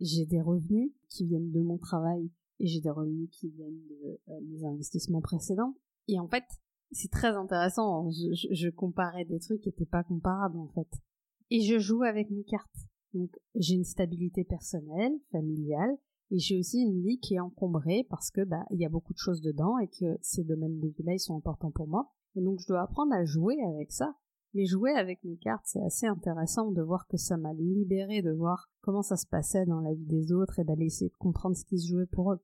J'ai 0.00 0.24
des 0.24 0.40
revenus 0.40 0.92
qui 1.08 1.26
viennent 1.26 1.50
de 1.50 1.60
mon 1.60 1.78
travail 1.78 2.30
et 2.58 2.66
j'ai 2.66 2.80
des 2.80 2.90
revenus 2.90 3.28
qui 3.30 3.50
viennent 3.50 3.86
de 3.88 4.20
euh, 4.28 4.40
mes 4.42 4.64
investissements 4.64 5.20
précédents. 5.20 5.74
Et 6.08 6.18
en 6.18 6.28
fait, 6.28 6.44
c'est 6.92 7.10
très 7.10 7.34
intéressant. 7.36 8.10
Je, 8.10 8.54
je, 8.54 8.68
comparais 8.68 9.24
des 9.24 9.40
trucs 9.40 9.60
qui 9.60 9.68
n'étaient 9.68 9.86
pas 9.86 10.04
comparables 10.04 10.58
en 10.58 10.68
fait. 10.68 10.88
Et 11.50 11.60
je 11.60 11.78
joue 11.78 12.02
avec 12.02 12.30
mes 12.30 12.44
cartes. 12.44 12.76
Donc 13.14 13.30
j'ai 13.54 13.74
une 13.74 13.84
stabilité 13.84 14.44
personnelle, 14.44 15.12
familiale, 15.32 15.96
et 16.30 16.38
j'ai 16.38 16.58
aussi 16.58 16.80
une 16.82 17.02
vie 17.02 17.18
qui 17.18 17.34
est 17.34 17.40
encombrée 17.40 18.06
parce 18.10 18.30
que 18.30 18.42
bah 18.42 18.64
il 18.70 18.80
y 18.80 18.84
a 18.84 18.88
beaucoup 18.88 19.12
de 19.12 19.18
choses 19.18 19.40
dedans 19.40 19.78
et 19.78 19.88
que 19.88 20.18
ces 20.22 20.42
domaines 20.42 20.80
de 20.80 20.88
vie-là 20.88 21.14
ils 21.14 21.20
sont 21.20 21.36
importants 21.36 21.70
pour 21.70 21.86
moi. 21.86 22.12
Et 22.34 22.42
donc 22.42 22.60
je 22.60 22.66
dois 22.66 22.82
apprendre 22.82 23.14
à 23.14 23.24
jouer 23.24 23.56
avec 23.74 23.92
ça 23.92 24.14
mais 24.56 24.64
jouer 24.64 24.92
avec 24.92 25.22
mes 25.22 25.36
cartes, 25.36 25.66
c'est 25.66 25.82
assez 25.82 26.06
intéressant 26.06 26.72
de 26.72 26.80
voir 26.80 27.06
que 27.08 27.18
ça 27.18 27.36
m'a 27.36 27.52
libéré 27.52 28.22
de 28.22 28.32
voir 28.32 28.70
comment 28.80 29.02
ça 29.02 29.18
se 29.18 29.26
passait 29.26 29.66
dans 29.66 29.80
la 29.80 29.92
vie 29.92 30.06
des 30.06 30.32
autres 30.32 30.58
et 30.58 30.64
d'aller 30.64 30.86
essayer 30.86 31.10
de 31.10 31.16
comprendre 31.16 31.54
ce 31.54 31.64
qui 31.64 31.78
se 31.78 31.88
jouait 31.88 32.06
pour 32.06 32.32
eux. 32.32 32.40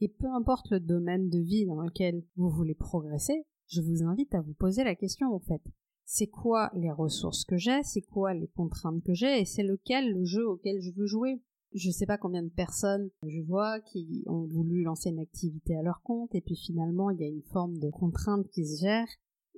Et 0.00 0.08
peu 0.08 0.26
importe 0.26 0.70
le 0.70 0.80
domaine 0.80 1.30
de 1.30 1.38
vie 1.38 1.64
dans 1.64 1.80
lequel 1.80 2.22
vous 2.36 2.50
voulez 2.50 2.74
progresser, 2.74 3.46
je 3.68 3.80
vous 3.80 4.02
invite 4.02 4.34
à 4.34 4.42
vous 4.42 4.52
poser 4.52 4.84
la 4.84 4.94
question 4.94 5.32
en 5.34 5.40
fait. 5.40 5.62
C'est 6.04 6.26
quoi 6.26 6.70
les 6.74 6.90
ressources 6.90 7.46
que 7.46 7.56
j'ai, 7.56 7.82
c'est 7.82 8.02
quoi 8.02 8.34
les 8.34 8.48
contraintes 8.48 9.02
que 9.02 9.14
j'ai? 9.14 9.40
Et 9.40 9.46
c'est 9.46 9.62
lequel 9.62 10.12
le 10.12 10.24
jeu 10.24 10.46
auquel 10.46 10.82
je 10.82 10.90
veux 10.90 11.06
jouer? 11.06 11.40
Je 11.72 11.90
sais 11.90 12.04
pas 12.04 12.18
combien 12.18 12.42
de 12.42 12.50
personnes 12.50 13.08
je 13.26 13.40
vois 13.40 13.80
qui 13.80 14.22
ont 14.26 14.46
voulu 14.46 14.82
lancer 14.82 15.08
une 15.08 15.18
activité 15.18 15.74
à 15.76 15.82
leur 15.82 16.02
compte 16.02 16.34
et 16.34 16.42
puis 16.42 16.56
finalement 16.56 17.08
il 17.08 17.20
y 17.20 17.24
a 17.24 17.28
une 17.28 17.42
forme 17.42 17.78
de 17.78 17.88
contrainte 17.88 18.46
qui 18.50 18.66
se 18.66 18.82
gère 18.82 19.08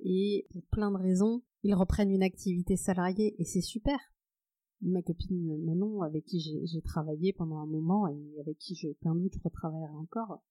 et 0.03 0.47
pour 0.51 0.63
plein 0.67 0.91
de 0.91 0.97
raisons, 0.97 1.41
ils 1.67 1.75
reprennent 1.75 2.11
une 2.11 2.23
activité 2.23 2.77
salariée 2.77 3.35
et 3.39 3.43
c'est 3.43 3.61
super. 3.61 3.99
Ma 4.79 5.01
copine 5.01 5.57
Manon, 5.65 6.01
avec 6.01 6.23
qui 6.23 6.39
j'ai 6.39 6.81
travaillé 6.81 7.33
pendant 7.33 7.57
un 7.57 7.65
moment 7.65 8.07
et 8.07 8.39
avec 8.39 8.57
qui 8.57 8.73
je 8.73 8.93
plein 8.93 9.13
doute 9.13 9.35
retravaillerai 9.43 9.95
encore, 9.95 10.41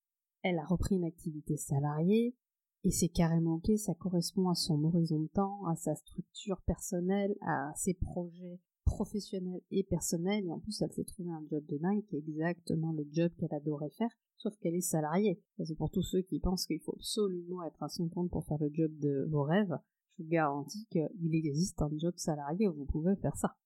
elle 0.42 0.58
a 0.58 0.66
repris 0.66 0.96
une 0.96 1.06
activité 1.06 1.56
salariée 1.56 2.36
et 2.84 2.90
c'est 2.90 3.08
carrément 3.08 3.54
ok, 3.54 3.78
ça 3.78 3.94
correspond 3.94 4.50
à 4.50 4.54
son 4.54 4.84
horizon 4.84 5.20
de 5.20 5.28
temps, 5.28 5.64
à 5.64 5.74
sa 5.74 5.94
structure 5.94 6.60
personnelle, 6.66 7.34
à 7.40 7.72
ses 7.76 7.94
projets 7.94 8.60
professionnels 8.84 9.62
et 9.70 9.84
personnels 9.84 10.44
et 10.44 10.52
en 10.52 10.58
plus 10.58 10.82
elle 10.82 10.92
s'est 10.92 11.04
trouvé 11.04 11.30
un 11.30 11.44
job 11.50 11.64
de 11.64 11.78
dingue 11.78 12.04
qui 12.04 12.16
est 12.16 12.28
exactement 12.28 12.92
le 12.92 13.08
job 13.10 13.32
qu'elle 13.38 13.54
adorait 13.54 13.90
faire 13.96 14.14
sauf 14.36 14.54
qu'elle 14.58 14.74
est 14.74 14.82
salariée. 14.82 15.40
C'est 15.64 15.76
pour 15.76 15.90
tous 15.90 16.02
ceux 16.02 16.20
qui 16.20 16.40
pensent 16.40 16.66
qu'il 16.66 16.80
faut 16.80 16.94
absolument 16.94 17.62
être 17.62 17.82
à 17.82 17.88
son 17.88 18.06
compte 18.10 18.30
pour 18.30 18.44
faire 18.44 18.58
le 18.60 18.70
job 18.70 18.92
de 18.98 19.26
vos 19.30 19.44
rêves, 19.44 19.78
je 20.18 20.22
vous 20.22 20.28
garantis 20.28 20.86
qu'il 20.90 21.34
existe 21.34 21.82
un 21.82 21.90
job 21.96 22.14
salarié 22.16 22.68
où 22.68 22.74
vous 22.74 22.86
pouvez 22.86 23.16
faire 23.16 23.36
ça. 23.36 23.56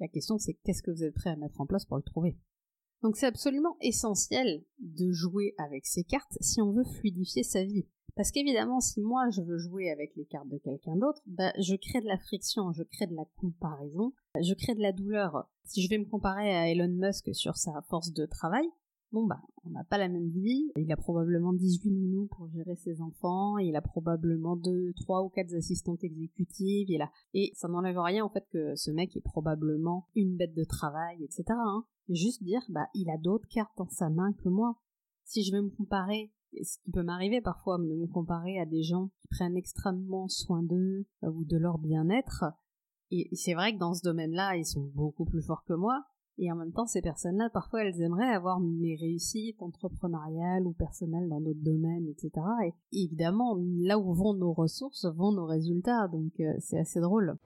La 0.00 0.08
question 0.08 0.38
c'est 0.38 0.54
qu'est-ce 0.64 0.82
que 0.82 0.90
vous 0.90 1.04
êtes 1.04 1.14
prêt 1.14 1.30
à 1.30 1.36
mettre 1.36 1.60
en 1.60 1.66
place 1.66 1.84
pour 1.84 1.96
le 1.96 2.02
trouver? 2.02 2.36
Donc 3.02 3.16
c'est 3.16 3.26
absolument 3.26 3.76
essentiel 3.80 4.64
de 4.78 5.12
jouer 5.12 5.54
avec 5.58 5.86
ces 5.86 6.04
cartes 6.04 6.38
si 6.40 6.62
on 6.62 6.72
veut 6.72 6.84
fluidifier 6.84 7.42
sa 7.42 7.62
vie. 7.62 7.86
Parce 8.16 8.30
qu'évidemment, 8.30 8.80
si 8.80 9.00
moi 9.00 9.28
je 9.30 9.42
veux 9.42 9.58
jouer 9.58 9.90
avec 9.90 10.14
les 10.16 10.24
cartes 10.24 10.48
de 10.48 10.58
quelqu'un 10.58 10.96
d'autre, 10.96 11.20
bah, 11.26 11.52
je 11.58 11.74
crée 11.74 12.00
de 12.00 12.06
la 12.06 12.18
friction, 12.18 12.72
je 12.72 12.84
crée 12.84 13.06
de 13.06 13.14
la 13.14 13.24
comparaison, 13.36 14.12
je 14.40 14.54
crée 14.54 14.74
de 14.74 14.82
la 14.82 14.92
douleur. 14.92 15.50
Si 15.64 15.82
je 15.82 15.90
vais 15.90 15.98
me 15.98 16.04
comparer 16.04 16.54
à 16.54 16.70
Elon 16.70 16.88
Musk 16.88 17.34
sur 17.34 17.56
sa 17.56 17.82
force 17.88 18.12
de 18.12 18.24
travail, 18.24 18.66
bon 19.14 19.26
bah 19.26 19.40
on 19.64 19.70
n'a 19.70 19.84
pas 19.84 19.96
la 19.96 20.08
même 20.08 20.28
vie, 20.28 20.70
il 20.76 20.92
a 20.92 20.96
probablement 20.96 21.52
18 21.52 21.90
nounous 21.90 22.28
pour 22.36 22.48
gérer 22.48 22.74
ses 22.74 23.00
enfants, 23.00 23.56
il 23.58 23.76
a 23.76 23.80
probablement 23.80 24.56
deux, 24.56 24.92
trois 24.94 25.22
ou 25.22 25.28
quatre 25.28 25.54
assistantes 25.54 26.02
exécutives, 26.04 26.90
il 26.90 27.00
a 27.00 27.10
et 27.32 27.52
ça 27.54 27.68
n'enlève 27.68 27.98
rien 27.98 28.24
en 28.24 28.28
fait 28.28 28.46
que 28.50 28.74
ce 28.74 28.90
mec 28.90 29.16
est 29.16 29.22
probablement 29.22 30.08
une 30.14 30.36
bête 30.36 30.54
de 30.54 30.64
travail, 30.64 31.22
etc. 31.22 31.44
Hein. 31.50 31.84
Juste 32.08 32.42
dire 32.42 32.62
bah 32.68 32.88
il 32.94 33.08
a 33.08 33.16
d'autres 33.16 33.48
cartes 33.48 33.78
dans 33.78 33.88
sa 33.88 34.10
main 34.10 34.32
que 34.32 34.48
moi. 34.48 34.76
Si 35.24 35.42
je 35.42 35.52
vais 35.52 35.62
me 35.62 35.70
comparer 35.70 36.32
ce 36.62 36.78
qui 36.78 36.90
peut 36.90 37.02
m'arriver 37.02 37.40
parfois 37.40 37.78
de 37.78 37.84
me 37.84 38.06
comparer 38.06 38.60
à 38.60 38.66
des 38.66 38.82
gens 38.82 39.10
qui 39.20 39.28
prennent 39.28 39.56
extrêmement 39.56 40.28
soin 40.28 40.62
d'eux 40.62 41.06
euh, 41.24 41.30
ou 41.30 41.44
de 41.44 41.56
leur 41.56 41.78
bien-être. 41.78 42.44
Et 43.10 43.28
c'est 43.32 43.54
vrai 43.54 43.74
que 43.74 43.78
dans 43.78 43.94
ce 43.94 44.02
domaine-là, 44.02 44.56
ils 44.56 44.66
sont 44.66 44.90
beaucoup 44.94 45.24
plus 45.24 45.42
forts 45.42 45.64
que 45.64 45.74
moi. 45.74 46.04
Et 46.36 46.50
en 46.50 46.56
même 46.56 46.72
temps, 46.72 46.86
ces 46.86 47.00
personnes-là, 47.00 47.48
parfois, 47.50 47.84
elles 47.84 48.00
aimeraient 48.00 48.32
avoir 48.32 48.58
mes 48.58 48.96
réussites 48.96 49.62
entrepreneuriales 49.62 50.66
ou 50.66 50.72
personnelles 50.72 51.28
dans 51.28 51.40
d'autres 51.40 51.62
domaines, 51.62 52.08
etc. 52.08 52.44
Et 52.66 53.04
évidemment, 53.04 53.56
là 53.78 53.98
où 54.00 54.12
vont 54.12 54.34
nos 54.34 54.52
ressources, 54.52 55.06
vont 55.06 55.30
nos 55.30 55.46
résultats. 55.46 56.08
Donc, 56.08 56.32
euh, 56.40 56.52
c'est 56.58 56.78
assez 56.78 57.00
drôle. 57.00 57.36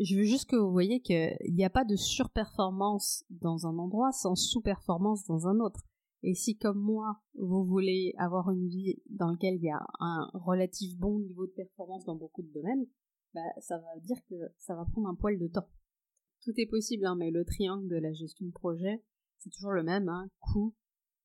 Je 0.00 0.16
veux 0.16 0.24
juste 0.24 0.48
que 0.48 0.56
vous 0.56 0.72
voyez 0.72 1.00
qu'il 1.00 1.36
n'y 1.50 1.64
a 1.64 1.70
pas 1.70 1.84
de 1.84 1.94
surperformance 1.94 3.24
dans 3.28 3.66
un 3.66 3.78
endroit 3.78 4.12
sans 4.12 4.34
sous-performance 4.34 5.26
dans 5.26 5.46
un 5.46 5.60
autre. 5.60 5.82
Et 6.22 6.34
si, 6.34 6.56
comme 6.56 6.78
moi, 6.78 7.20
vous 7.34 7.64
voulez 7.64 8.14
avoir 8.18 8.50
une 8.50 8.66
vie 8.66 8.96
dans 9.08 9.30
laquelle 9.30 9.56
il 9.56 9.64
y 9.64 9.70
a 9.70 9.86
un 10.00 10.30
relatif 10.34 10.96
bon 10.98 11.18
niveau 11.18 11.46
de 11.46 11.52
performance 11.52 12.04
dans 12.06 12.16
beaucoup 12.16 12.42
de 12.42 12.52
domaines, 12.52 12.86
bah, 13.34 13.40
ça 13.60 13.78
va 13.78 14.00
dire 14.00 14.18
que 14.28 14.34
ça 14.58 14.74
va 14.74 14.84
prendre 14.84 15.08
un 15.08 15.14
poil 15.14 15.38
de 15.38 15.48
temps. 15.48 15.68
Tout 16.42 16.52
est 16.56 16.66
possible, 16.66 17.06
hein, 17.06 17.16
mais 17.16 17.30
le 17.30 17.44
triangle 17.44 17.88
de 17.88 17.96
la 17.96 18.12
gestion 18.12 18.46
de 18.46 18.52
projet, 18.52 19.02
c'est 19.38 19.50
toujours 19.50 19.72
le 19.72 19.82
même, 19.82 20.08
hein, 20.08 20.30
coût, 20.40 20.74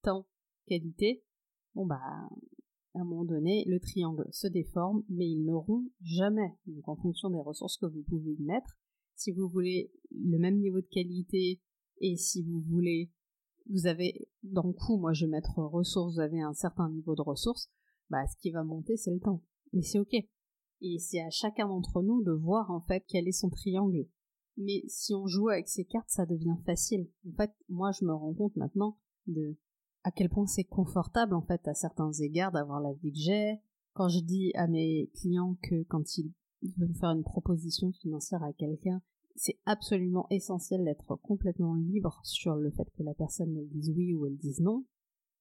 temps, 0.01 0.27
qualité. 0.67 1.24
Bon 1.74 1.85
bah, 1.85 2.01
à 2.93 3.00
un 3.00 3.03
moment 3.03 3.25
donné, 3.25 3.65
le 3.67 3.79
triangle 3.79 4.27
se 4.31 4.47
déforme, 4.47 5.03
mais 5.09 5.27
il 5.29 5.43
ne 5.45 5.53
rompt 5.53 5.91
jamais. 6.01 6.57
Donc 6.65 6.88
en 6.88 6.95
fonction 6.95 7.29
des 7.29 7.41
ressources 7.41 7.77
que 7.77 7.85
vous 7.85 8.03
pouvez 8.03 8.33
y 8.33 8.43
mettre, 8.43 8.77
si 9.15 9.31
vous 9.31 9.47
voulez 9.47 9.91
le 10.12 10.38
même 10.38 10.59
niveau 10.59 10.81
de 10.81 10.88
qualité 10.88 11.62
et 12.00 12.17
si 12.17 12.43
vous 12.43 12.62
voulez, 12.62 13.12
vous 13.69 13.88
avez 13.88 14.27
dans 14.43 14.67
le 14.67 14.74
coût, 14.74 14.97
moi 14.97 15.13
je 15.13 15.25
vais 15.25 15.31
mettre 15.31 15.57
ressources, 15.57 16.15
vous 16.15 16.19
avez 16.19 16.41
un 16.41 16.53
certain 16.53 16.89
niveau 16.89 17.15
de 17.15 17.21
ressources, 17.21 17.69
bah 18.09 18.25
ce 18.27 18.38
qui 18.38 18.51
va 18.51 18.63
monter 18.63 18.97
c'est 18.97 19.12
le 19.12 19.19
temps. 19.19 19.41
Mais 19.74 19.81
c'est 19.81 20.00
ok. 20.00 20.15
Et 20.82 21.00
c'est 21.00 21.22
à 21.22 21.29
chacun 21.29 21.67
d'entre 21.67 22.01
nous 22.01 22.24
de 22.24 22.32
voir 22.32 22.72
en 22.72 22.82
fait 22.82 23.03
quel 23.08 23.27
est 23.27 23.32
son 23.32 23.50
triangle. 23.50 24.08
Mais 24.58 24.84
si 24.88 25.13
on 25.13 25.27
joue 25.27 25.50
avec 25.50 25.67
ces 25.67 25.86
cartes, 25.86 26.10
ça 26.10 26.25
devient 26.25 26.58
facile. 26.65 27.10
En 27.27 27.36
fait, 27.36 27.51
moi 27.70 27.91
je 27.91 28.05
me 28.05 28.13
rends 28.13 28.34
compte 28.34 28.55
maintenant 28.55 28.98
de 29.27 29.58
à 30.03 30.12
quel 30.12 30.29
point 30.29 30.46
c'est 30.46 30.63
confortable 30.63 31.34
en 31.34 31.41
fait 31.41 31.67
à 31.67 31.74
certains 31.74 32.12
égards 32.13 32.51
d'avoir 32.51 32.79
la 32.79 32.94
vie 32.94 33.12
que 33.12 33.20
j'ai. 33.20 33.60
Quand 33.94 34.08
je 34.08 34.20
dis 34.20 34.51
à 34.55 34.67
mes 34.67 35.10
clients 35.15 35.58
que 35.63 35.84
quand 35.84 36.17
ils 36.17 36.32
veulent 36.77 36.96
faire 36.96 37.12
une 37.12 37.24
proposition 37.24 37.91
financière 37.91 38.44
à 38.44 38.53
quelqu'un, 38.53 39.01
c'est 39.36 39.60
absolument 39.65 40.27
essentiel 40.29 40.86
d'être 40.86 41.15
complètement 41.15 41.75
libre 41.75 42.20
sur 42.24 42.55
le 42.55 42.72
fait 42.72 42.89
que 42.98 43.03
la 43.03 43.13
personne 43.13 43.55
elle 43.58 43.70
dise 43.70 43.91
oui 43.96 44.13
ou 44.13 44.25
elle 44.25 44.38
dise 44.38 44.62
non. 44.62 44.86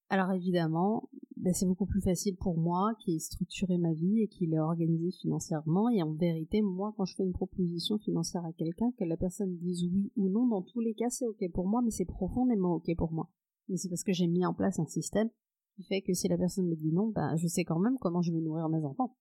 Alors 0.08 0.32
évidemment, 0.32 1.08
ben, 1.36 1.52
c'est 1.52 1.66
beaucoup 1.66 1.86
plus 1.86 2.00
facile 2.00 2.36
pour 2.36 2.56
moi 2.56 2.94
qui 3.00 3.16
ai 3.16 3.18
structuré 3.18 3.76
ma 3.78 3.92
vie 3.92 4.20
et 4.22 4.28
qui 4.28 4.46
l'ai 4.46 4.58
organisée 4.58 5.10
financièrement. 5.10 5.88
Et 5.88 6.02
en 6.02 6.12
vérité, 6.12 6.62
moi, 6.62 6.94
quand 6.96 7.04
je 7.04 7.16
fais 7.16 7.24
une 7.24 7.32
proposition 7.32 7.98
financière 7.98 8.44
à 8.44 8.52
quelqu'un, 8.52 8.92
que 8.98 9.04
la 9.04 9.16
personne 9.16 9.56
dise 9.56 9.84
oui 9.92 10.12
ou 10.16 10.28
non, 10.28 10.46
dans 10.46 10.62
tous 10.62 10.80
les 10.80 10.94
cas, 10.94 11.10
c'est 11.10 11.26
ok 11.26 11.50
pour 11.52 11.66
moi, 11.66 11.82
mais 11.82 11.90
c'est 11.90 12.04
profondément 12.04 12.74
ok 12.74 12.94
pour 12.96 13.12
moi 13.12 13.28
mais 13.68 13.76
c'est 13.76 13.88
parce 13.88 14.04
que 14.04 14.12
j'ai 14.12 14.26
mis 14.26 14.44
en 14.44 14.54
place 14.54 14.78
un 14.78 14.86
système 14.86 15.30
qui 15.76 15.84
fait 15.84 16.02
que 16.02 16.12
si 16.12 16.28
la 16.28 16.38
personne 16.38 16.68
me 16.68 16.76
dit 16.76 16.92
non, 16.92 17.08
ben 17.08 17.36
je 17.36 17.46
sais 17.46 17.64
quand 17.64 17.78
même 17.78 17.98
comment 18.00 18.22
je 18.22 18.32
vais 18.32 18.40
nourrir 18.40 18.68
mes 18.68 18.84
enfants. 18.84 19.16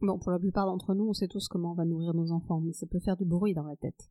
Bon, 0.00 0.18
pour 0.18 0.32
la 0.32 0.38
plupart 0.40 0.66
d'entre 0.66 0.94
nous, 0.94 1.06
on 1.08 1.12
sait 1.12 1.28
tous 1.28 1.46
comment 1.46 1.72
on 1.72 1.74
va 1.74 1.84
nourrir 1.84 2.14
nos 2.14 2.32
enfants, 2.32 2.60
mais 2.60 2.72
ça 2.72 2.86
peut 2.86 2.98
faire 2.98 3.16
du 3.16 3.24
bruit 3.24 3.54
dans 3.54 3.62
la 3.62 3.76
tête. 3.76 4.10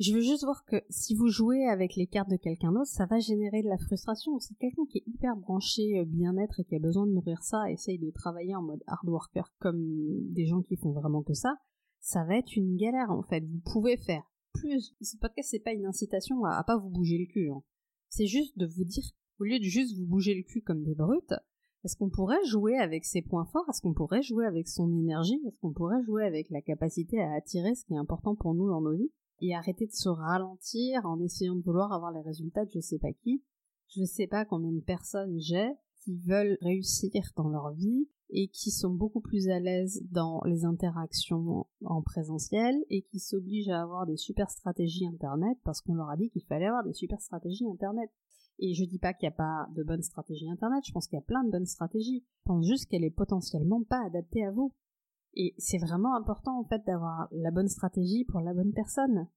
Je 0.00 0.14
veux 0.14 0.22
juste 0.22 0.44
voir 0.44 0.64
que 0.64 0.82
si 0.88 1.14
vous 1.14 1.28
jouez 1.28 1.66
avec 1.66 1.94
les 1.94 2.06
cartes 2.06 2.30
de 2.30 2.38
quelqu'un 2.38 2.72
d'autre, 2.72 2.86
ça 2.86 3.04
va 3.04 3.18
générer 3.18 3.62
de 3.62 3.68
la 3.68 3.76
frustration. 3.76 4.38
Si 4.38 4.54
quelqu'un 4.54 4.86
qui 4.86 4.96
est 4.96 5.06
hyper 5.06 5.36
branché 5.36 5.98
euh, 5.98 6.06
bien-être 6.06 6.58
et 6.58 6.64
qui 6.64 6.74
a 6.74 6.78
besoin 6.78 7.06
de 7.06 7.12
nourrir 7.12 7.42
ça 7.42 7.70
essaye 7.70 7.98
de 7.98 8.10
travailler 8.10 8.56
en 8.56 8.62
mode 8.62 8.82
hard 8.86 9.06
worker 9.06 9.52
comme 9.58 10.32
des 10.32 10.46
gens 10.46 10.62
qui 10.62 10.76
font 10.76 10.92
vraiment 10.92 11.22
que 11.22 11.34
ça, 11.34 11.54
ça 11.98 12.24
va 12.24 12.38
être 12.38 12.56
une 12.56 12.78
galère 12.78 13.10
en 13.10 13.22
fait. 13.22 13.44
Vous 13.44 13.60
pouvez 13.72 13.98
faire 13.98 14.22
plus. 14.54 14.94
Ce 15.02 15.18
podcast 15.18 15.50
c'est 15.50 15.62
pas 15.62 15.74
une 15.74 15.84
incitation 15.84 16.46
à, 16.46 16.64
pas 16.64 16.78
vous 16.78 16.88
bouger 16.88 17.18
le 17.18 17.26
cul. 17.26 17.50
Hein. 17.50 17.62
C'est 18.08 18.26
juste 18.26 18.56
de 18.56 18.66
vous 18.66 18.84
dire, 18.84 19.04
au 19.38 19.44
lieu 19.44 19.58
de 19.58 19.64
juste 19.64 19.98
vous 19.98 20.06
bouger 20.06 20.34
le 20.34 20.44
cul 20.44 20.62
comme 20.62 20.82
des 20.82 20.94
brutes, 20.94 21.34
est-ce 21.84 21.96
qu'on 21.96 22.08
pourrait 22.08 22.42
jouer 22.46 22.78
avec 22.78 23.04
ses 23.04 23.20
points 23.20 23.44
forts? 23.52 23.68
Est-ce 23.68 23.82
qu'on 23.82 23.92
pourrait 23.92 24.22
jouer 24.22 24.46
avec 24.46 24.66
son 24.66 24.90
énergie? 24.98 25.42
Est-ce 25.46 25.58
qu'on 25.60 25.74
pourrait 25.74 26.02
jouer 26.04 26.24
avec 26.24 26.48
la 26.48 26.62
capacité 26.62 27.20
à 27.20 27.34
attirer 27.34 27.74
ce 27.74 27.84
qui 27.84 27.92
est 27.92 27.98
important 27.98 28.34
pour 28.34 28.54
nous 28.54 28.66
dans 28.66 28.80
nos 28.80 28.96
vies? 28.96 29.12
Et 29.40 29.54
arrêter 29.54 29.86
de 29.86 29.92
se 29.92 30.08
ralentir 30.08 31.04
en 31.06 31.18
essayant 31.20 31.54
de 31.54 31.62
vouloir 31.62 31.92
avoir 31.92 32.12
les 32.12 32.20
résultats 32.20 32.64
de 32.64 32.70
je 32.70 32.80
sais 32.80 32.98
pas 32.98 33.12
qui. 33.12 33.42
Je 33.88 34.04
sais 34.04 34.26
pas 34.26 34.44
combien 34.44 34.72
de 34.72 34.80
personnes 34.80 35.38
j'ai 35.38 35.72
qui 36.04 36.16
veulent 36.18 36.58
réussir 36.60 37.10
dans 37.36 37.48
leur 37.48 37.72
vie 37.72 38.08
et 38.32 38.48
qui 38.48 38.70
sont 38.70 38.90
beaucoup 38.94 39.20
plus 39.20 39.48
à 39.48 39.58
l'aise 39.58 40.02
dans 40.10 40.40
les 40.44 40.64
interactions 40.64 41.66
en 41.84 42.02
présentiel 42.02 42.76
et 42.88 43.02
qui 43.02 43.18
s'obligent 43.18 43.70
à 43.70 43.82
avoir 43.82 44.06
des 44.06 44.16
super 44.16 44.50
stratégies 44.50 45.06
internet 45.06 45.58
parce 45.64 45.80
qu'on 45.80 45.94
leur 45.94 46.10
a 46.10 46.16
dit 46.16 46.30
qu'il 46.30 46.44
fallait 46.44 46.66
avoir 46.66 46.84
des 46.84 46.92
super 46.92 47.20
stratégies 47.20 47.66
internet. 47.68 48.10
Et 48.60 48.74
je 48.74 48.84
dis 48.84 48.98
pas 48.98 49.14
qu'il 49.14 49.28
n'y 49.28 49.34
a 49.34 49.36
pas 49.36 49.66
de 49.74 49.82
bonnes 49.82 50.02
stratégies 50.02 50.48
internet, 50.48 50.84
je 50.86 50.92
pense 50.92 51.08
qu'il 51.08 51.16
y 51.16 51.22
a 51.22 51.24
plein 51.24 51.42
de 51.44 51.50
bonnes 51.50 51.66
stratégies. 51.66 52.24
Je 52.38 52.42
pense 52.44 52.66
juste 52.66 52.88
qu'elle 52.88 53.04
est 53.04 53.10
potentiellement 53.10 53.82
pas 53.82 54.04
adaptée 54.04 54.44
à 54.44 54.50
vous. 54.50 54.74
Et 55.34 55.54
c'est 55.58 55.78
vraiment 55.78 56.14
important 56.14 56.58
en 56.58 56.64
fait 56.64 56.84
d'avoir 56.86 57.28
la 57.32 57.50
bonne 57.50 57.68
stratégie 57.68 58.24
pour 58.24 58.40
la 58.40 58.54
bonne 58.54 58.72
personne. 58.72 59.28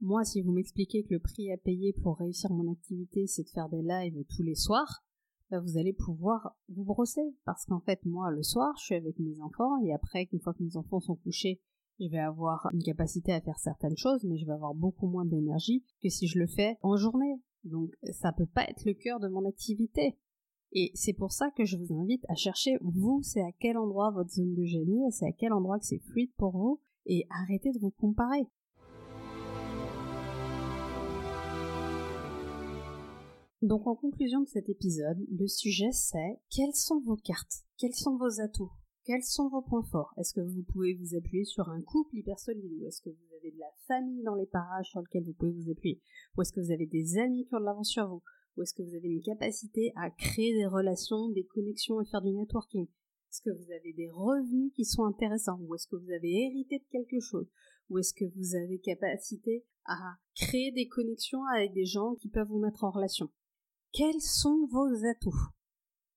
Moi, 0.00 0.24
si 0.24 0.42
vous 0.42 0.52
m'expliquez 0.52 1.04
que 1.04 1.14
le 1.14 1.20
prix 1.20 1.50
à 1.52 1.56
payer 1.56 1.94
pour 2.02 2.18
réussir 2.18 2.52
mon 2.52 2.70
activité, 2.70 3.26
c'est 3.26 3.44
de 3.44 3.48
faire 3.48 3.68
des 3.68 3.82
lives 3.82 4.24
tous 4.36 4.42
les 4.42 4.54
soirs, 4.54 5.02
bah, 5.50 5.60
vous 5.60 5.78
allez 5.78 5.92
pouvoir 5.92 6.56
vous 6.68 6.84
brosser. 6.84 7.34
Parce 7.44 7.64
qu'en 7.64 7.80
fait, 7.80 8.04
moi, 8.04 8.30
le 8.30 8.42
soir, 8.42 8.74
je 8.78 8.84
suis 8.84 8.94
avec 8.94 9.18
mes 9.18 9.40
enfants, 9.40 9.78
et 9.84 9.94
après, 9.94 10.28
une 10.32 10.40
fois 10.40 10.54
que 10.54 10.62
mes 10.62 10.76
enfants 10.76 11.00
sont 11.00 11.16
couchés, 11.16 11.62
je 11.98 12.08
vais 12.08 12.18
avoir 12.18 12.68
une 12.74 12.82
capacité 12.82 13.32
à 13.32 13.40
faire 13.40 13.58
certaines 13.58 13.96
choses, 13.96 14.24
mais 14.24 14.36
je 14.36 14.44
vais 14.44 14.52
avoir 14.52 14.74
beaucoup 14.74 15.06
moins 15.06 15.24
d'énergie 15.24 15.82
que 16.02 16.10
si 16.10 16.26
je 16.26 16.38
le 16.38 16.46
fais 16.46 16.76
en 16.82 16.96
journée. 16.96 17.40
Donc, 17.64 17.90
ça 18.12 18.32
peut 18.32 18.46
pas 18.46 18.64
être 18.68 18.84
le 18.84 18.94
cœur 18.94 19.18
de 19.18 19.28
mon 19.28 19.48
activité. 19.48 20.18
Et 20.78 20.90
c'est 20.92 21.14
pour 21.14 21.32
ça 21.32 21.50
que 21.52 21.64
je 21.64 21.78
vous 21.78 21.94
invite 21.94 22.26
à 22.28 22.34
chercher, 22.34 22.76
vous, 22.82 23.22
c'est 23.22 23.40
à 23.40 23.50
quel 23.60 23.78
endroit 23.78 24.10
votre 24.10 24.28
zone 24.28 24.52
de 24.52 24.64
génie, 24.66 25.10
c'est 25.10 25.24
à 25.24 25.32
quel 25.32 25.54
endroit 25.54 25.78
que 25.78 25.86
c'est 25.86 26.00
fluide 26.00 26.30
pour 26.36 26.50
vous, 26.50 26.80
et 27.06 27.26
arrêtez 27.30 27.72
de 27.72 27.78
vous 27.78 27.92
comparer. 27.92 28.46
Donc 33.62 33.86
en 33.86 33.96
conclusion 33.96 34.42
de 34.42 34.48
cet 34.48 34.68
épisode, 34.68 35.16
le 35.30 35.48
sujet 35.48 35.92
c'est 35.92 36.40
quelles 36.50 36.74
sont 36.74 37.00
vos 37.00 37.16
cartes? 37.16 37.64
Quels 37.78 37.94
sont 37.94 38.18
vos 38.18 38.42
atouts? 38.42 38.70
Quels 39.04 39.24
sont 39.24 39.48
vos 39.48 39.62
points 39.62 39.82
forts? 39.90 40.12
Est-ce 40.18 40.34
que 40.34 40.42
vous 40.42 40.62
pouvez 40.62 40.92
vous 40.92 41.16
appuyer 41.16 41.44
sur 41.44 41.70
un 41.70 41.80
couple 41.80 42.16
hyper 42.16 42.38
solide 42.38 42.70
Ou 42.78 42.86
est-ce 42.86 43.00
que 43.00 43.08
vous 43.08 43.34
avez 43.40 43.50
de 43.50 43.58
la 43.58 43.72
famille 43.86 44.22
dans 44.24 44.34
les 44.34 44.46
parages 44.46 44.90
sur 44.90 45.00
lesquels 45.00 45.24
vous 45.24 45.32
pouvez 45.32 45.52
vous 45.52 45.70
appuyer? 45.70 46.02
Ou 46.36 46.42
est-ce 46.42 46.52
que 46.52 46.60
vous 46.60 46.70
avez 46.70 46.86
des 46.86 47.16
amis 47.16 47.46
qui 47.46 47.54
ont 47.54 47.60
de 47.60 47.64
l'avance 47.64 47.88
sur 47.88 48.06
vous? 48.08 48.22
Ou 48.56 48.62
est-ce 48.62 48.74
que 48.74 48.82
vous 48.82 48.94
avez 48.94 49.08
une 49.08 49.22
capacité 49.22 49.92
à 49.96 50.10
créer 50.10 50.54
des 50.54 50.66
relations, 50.66 51.28
des 51.28 51.44
connexions 51.44 52.00
et 52.00 52.06
faire 52.06 52.22
du 52.22 52.32
networking? 52.32 52.86
Est-ce 53.30 53.42
que 53.42 53.50
vous 53.50 53.70
avez 53.70 53.92
des 53.92 54.10
revenus 54.10 54.72
qui 54.74 54.84
sont 54.84 55.04
intéressants? 55.04 55.58
Ou 55.60 55.74
est-ce 55.74 55.86
que 55.86 55.96
vous 55.96 56.10
avez 56.10 56.46
hérité 56.46 56.78
de 56.78 56.84
quelque 56.90 57.20
chose? 57.20 57.50
Ou 57.90 57.98
est-ce 57.98 58.14
que 58.14 58.24
vous 58.24 58.56
avez 58.56 58.78
capacité 58.78 59.64
à 59.84 60.16
créer 60.34 60.72
des 60.72 60.88
connexions 60.88 61.44
avec 61.54 61.74
des 61.74 61.84
gens 61.84 62.14
qui 62.14 62.28
peuvent 62.28 62.48
vous 62.48 62.58
mettre 62.58 62.84
en 62.84 62.90
relation? 62.90 63.30
Quels 63.92 64.20
sont 64.20 64.66
vos 64.70 65.04
atouts? 65.04 65.52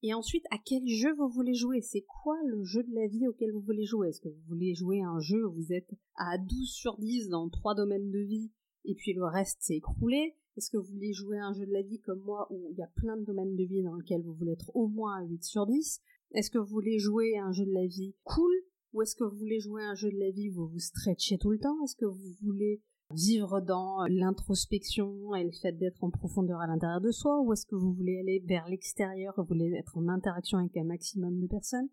Et 0.02 0.13
ensuite, 0.13 0.45
à 0.49 0.58
quel 0.63 0.88
jeu 0.88 1.13
vous 1.15 1.28
voulez 1.28 1.54
jouer? 1.54 1.82
C'est 1.82 2.06
quoi 2.08 2.38
le 2.45 2.63
jeu 2.63 2.84
de 2.84 2.95
la 2.95 3.08
vie 3.08 3.28
auquel 3.28 3.52
vous 3.52 3.60
voulez 3.60 3.84
jouer? 3.84 4.10
Est-ce 4.10 4.21
que 4.21 4.30
vous 4.30 4.43
voulez 4.47 4.73
jouer 4.73 5.02
un 5.02 5.19
jeu 5.19 5.45
où 5.45 5.52
vous 5.52 5.73
êtes 5.73 5.91
à 6.15 6.38
12 6.38 6.69
sur 6.69 6.97
10 6.97 7.28
dans 7.28 7.49
trois 7.49 7.75
domaines 7.75 8.12
de 8.12 8.19
vie 8.19 8.49
et 8.86 8.95
puis 8.95 9.13
le 9.13 9.25
reste 9.25 9.62
s'est 9.62 9.75
écroulé? 9.75 10.36
Est-ce 10.60 10.72
que 10.72 10.78
vous 10.78 10.91
voulez 10.91 11.13
jouer 11.13 11.39
un 11.39 11.54
jeu 11.54 11.65
de 11.65 11.72
la 11.72 11.82
vie 11.82 12.02
comme 12.02 12.19
moi 12.19 12.45
où 12.50 12.67
il 12.72 12.78
y 12.78 12.84
a 12.84 12.91
plein 12.98 13.15
de 13.15 13.24
domaines 13.24 13.56
de 13.56 13.63
vie 13.63 13.82
dans 13.82 13.95
lesquels 13.95 14.24
vous 14.24 14.34
voulez 14.34 14.52
être 14.52 14.76
au 14.76 14.89
moins 14.89 15.22
à 15.22 15.24
8 15.24 15.41
sur 15.41 15.65
10 15.65 16.02
Est-ce 16.34 16.52
que 16.52 16.58
vous 16.58 16.65
voulez 16.65 17.00
jouer 17.00 17.38
un 17.38 17.54
jeu 17.54 17.65
de 17.65 17.72
la 17.72 17.88
vie 17.88 18.13
cool 18.24 18.52
ou 18.91 19.02
est-ce 19.02 19.15
que 19.15 19.24
vous 19.24 19.38
voulez 19.38 19.62
jouer 19.62 19.82
un 19.84 19.95
jeu 19.95 20.12
de 20.12 20.19
la 20.19 20.32
vie 20.32 20.50
où 20.50 20.56
vous 20.56 20.67
vous 20.67 20.80
stretchez 20.80 21.38
tout 21.38 21.52
le 21.52 21.60
temps? 21.60 21.82
Est-ce 21.86 21.95
que 21.95 22.04
vous 22.04 22.34
voulez 22.41 22.84
vivre 23.13 23.62
dans 23.62 24.06
l'introspection 24.10 25.34
et 25.34 25.45
le 25.45 25.54
fait 25.54 25.72
d'être 25.72 26.04
en 26.04 26.10
profondeur 26.10 26.60
à 26.60 26.67
l'intérieur 26.67 27.00
de 27.00 27.12
soi 27.12 27.39
ou 27.39 27.54
est-ce 27.54 27.65
que 27.65 27.78
vous 27.78 27.93
voulez 27.93 28.19
aller 28.19 28.43
vers 28.45 28.67
l'extérieur, 28.67 29.36
vous 29.38 29.45
voulez 29.45 29.72
être 29.78 29.98
en 29.98 30.10
interaction 30.10 30.58
avec 30.58 30.76
un 30.76 30.84
maximum 30.84 31.39
de 31.39 31.48
personnes? 31.48 31.88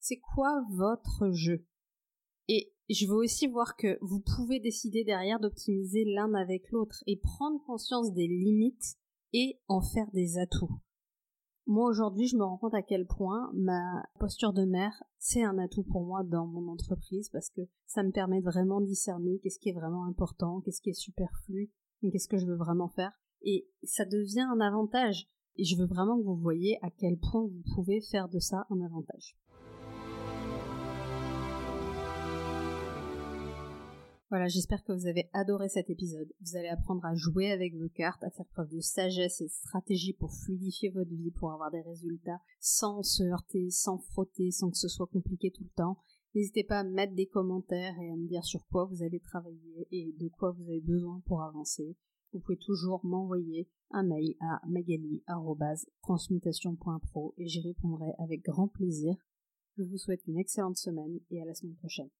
C'est 0.00 0.18
quoi 0.18 0.64
votre 0.72 1.30
jeu? 1.30 1.64
Je 2.94 3.06
veux 3.06 3.16
aussi 3.16 3.46
voir 3.46 3.76
que 3.76 3.98
vous 4.00 4.20
pouvez 4.20 4.60
décider 4.60 5.04
derrière 5.04 5.40
d'optimiser 5.40 6.04
l'un 6.04 6.32
avec 6.34 6.70
l'autre 6.70 7.02
et 7.06 7.16
prendre 7.16 7.62
conscience 7.64 8.12
des 8.12 8.26
limites 8.26 8.96
et 9.32 9.60
en 9.68 9.80
faire 9.80 10.10
des 10.12 10.38
atouts. 10.38 10.80
Moi 11.66 11.86
aujourd'hui, 11.86 12.26
je 12.26 12.36
me 12.36 12.44
rends 12.44 12.56
compte 12.56 12.72
à 12.72 12.82
quel 12.82 13.06
point 13.06 13.50
ma 13.52 14.02
posture 14.18 14.54
de 14.54 14.64
mère, 14.64 15.02
c'est 15.18 15.44
un 15.44 15.58
atout 15.58 15.82
pour 15.82 16.02
moi 16.02 16.22
dans 16.24 16.46
mon 16.46 16.72
entreprise 16.72 17.28
parce 17.28 17.50
que 17.50 17.60
ça 17.86 18.02
me 18.02 18.10
permet 18.10 18.40
de 18.40 18.46
vraiment 18.46 18.80
discerner 18.80 19.38
qu'est-ce 19.40 19.58
qui 19.58 19.68
est 19.68 19.74
vraiment 19.74 20.06
important, 20.06 20.62
qu'est-ce 20.62 20.80
qui 20.80 20.88
est 20.88 20.98
superflu, 20.98 21.70
qu'est-ce 22.00 22.28
que 22.28 22.38
je 22.38 22.46
veux 22.46 22.56
vraiment 22.56 22.88
faire. 22.88 23.12
Et 23.42 23.68
ça 23.82 24.06
devient 24.06 24.46
un 24.50 24.60
avantage. 24.60 25.28
Et 25.56 25.64
je 25.64 25.76
veux 25.76 25.86
vraiment 25.86 26.16
que 26.16 26.24
vous 26.24 26.36
voyez 26.36 26.78
à 26.82 26.90
quel 26.90 27.18
point 27.18 27.42
vous 27.42 27.62
pouvez 27.74 28.00
faire 28.00 28.28
de 28.28 28.38
ça 28.38 28.66
un 28.70 28.80
avantage. 28.80 29.36
Voilà, 34.30 34.46
j'espère 34.46 34.84
que 34.84 34.92
vous 34.92 35.06
avez 35.06 35.30
adoré 35.32 35.70
cet 35.70 35.88
épisode. 35.88 36.30
Vous 36.42 36.56
allez 36.56 36.68
apprendre 36.68 37.02
à 37.06 37.14
jouer 37.14 37.50
avec 37.50 37.74
vos 37.74 37.88
cartes, 37.88 38.22
à 38.22 38.28
faire 38.30 38.44
preuve 38.48 38.68
de 38.68 38.80
sagesse 38.80 39.40
et 39.40 39.46
de 39.46 39.50
stratégie 39.50 40.12
pour 40.12 40.34
fluidifier 40.34 40.90
votre 40.90 41.08
vie, 41.08 41.30
pour 41.30 41.50
avoir 41.50 41.70
des 41.70 41.80
résultats 41.80 42.42
sans 42.60 43.02
se 43.02 43.22
heurter, 43.22 43.70
sans 43.70 43.96
frotter, 43.96 44.50
sans 44.50 44.70
que 44.70 44.76
ce 44.76 44.88
soit 44.88 45.06
compliqué 45.06 45.50
tout 45.50 45.64
le 45.64 45.70
temps. 45.70 45.96
N'hésitez 46.34 46.62
pas 46.62 46.80
à 46.80 46.84
mettre 46.84 47.14
des 47.14 47.26
commentaires 47.26 47.98
et 47.98 48.10
à 48.10 48.16
me 48.16 48.28
dire 48.28 48.44
sur 48.44 48.66
quoi 48.66 48.84
vous 48.84 49.02
allez 49.02 49.20
travailler 49.20 49.88
et 49.92 50.12
de 50.18 50.28
quoi 50.28 50.50
vous 50.50 50.68
avez 50.68 50.82
besoin 50.82 51.22
pour 51.24 51.42
avancer. 51.42 51.96
Vous 52.34 52.40
pouvez 52.40 52.58
toujours 52.58 53.02
m'envoyer 53.06 53.66
un 53.92 54.02
mail 54.02 54.34
à 54.40 54.60
magali.transmutation.pro 54.68 57.32
et 57.38 57.46
j'y 57.46 57.62
répondrai 57.62 58.12
avec 58.18 58.44
grand 58.44 58.68
plaisir. 58.68 59.16
Je 59.78 59.84
vous 59.84 59.96
souhaite 59.96 60.26
une 60.26 60.38
excellente 60.38 60.76
semaine 60.76 61.18
et 61.30 61.40
à 61.40 61.46
la 61.46 61.54
semaine 61.54 61.76
prochaine. 61.76 62.10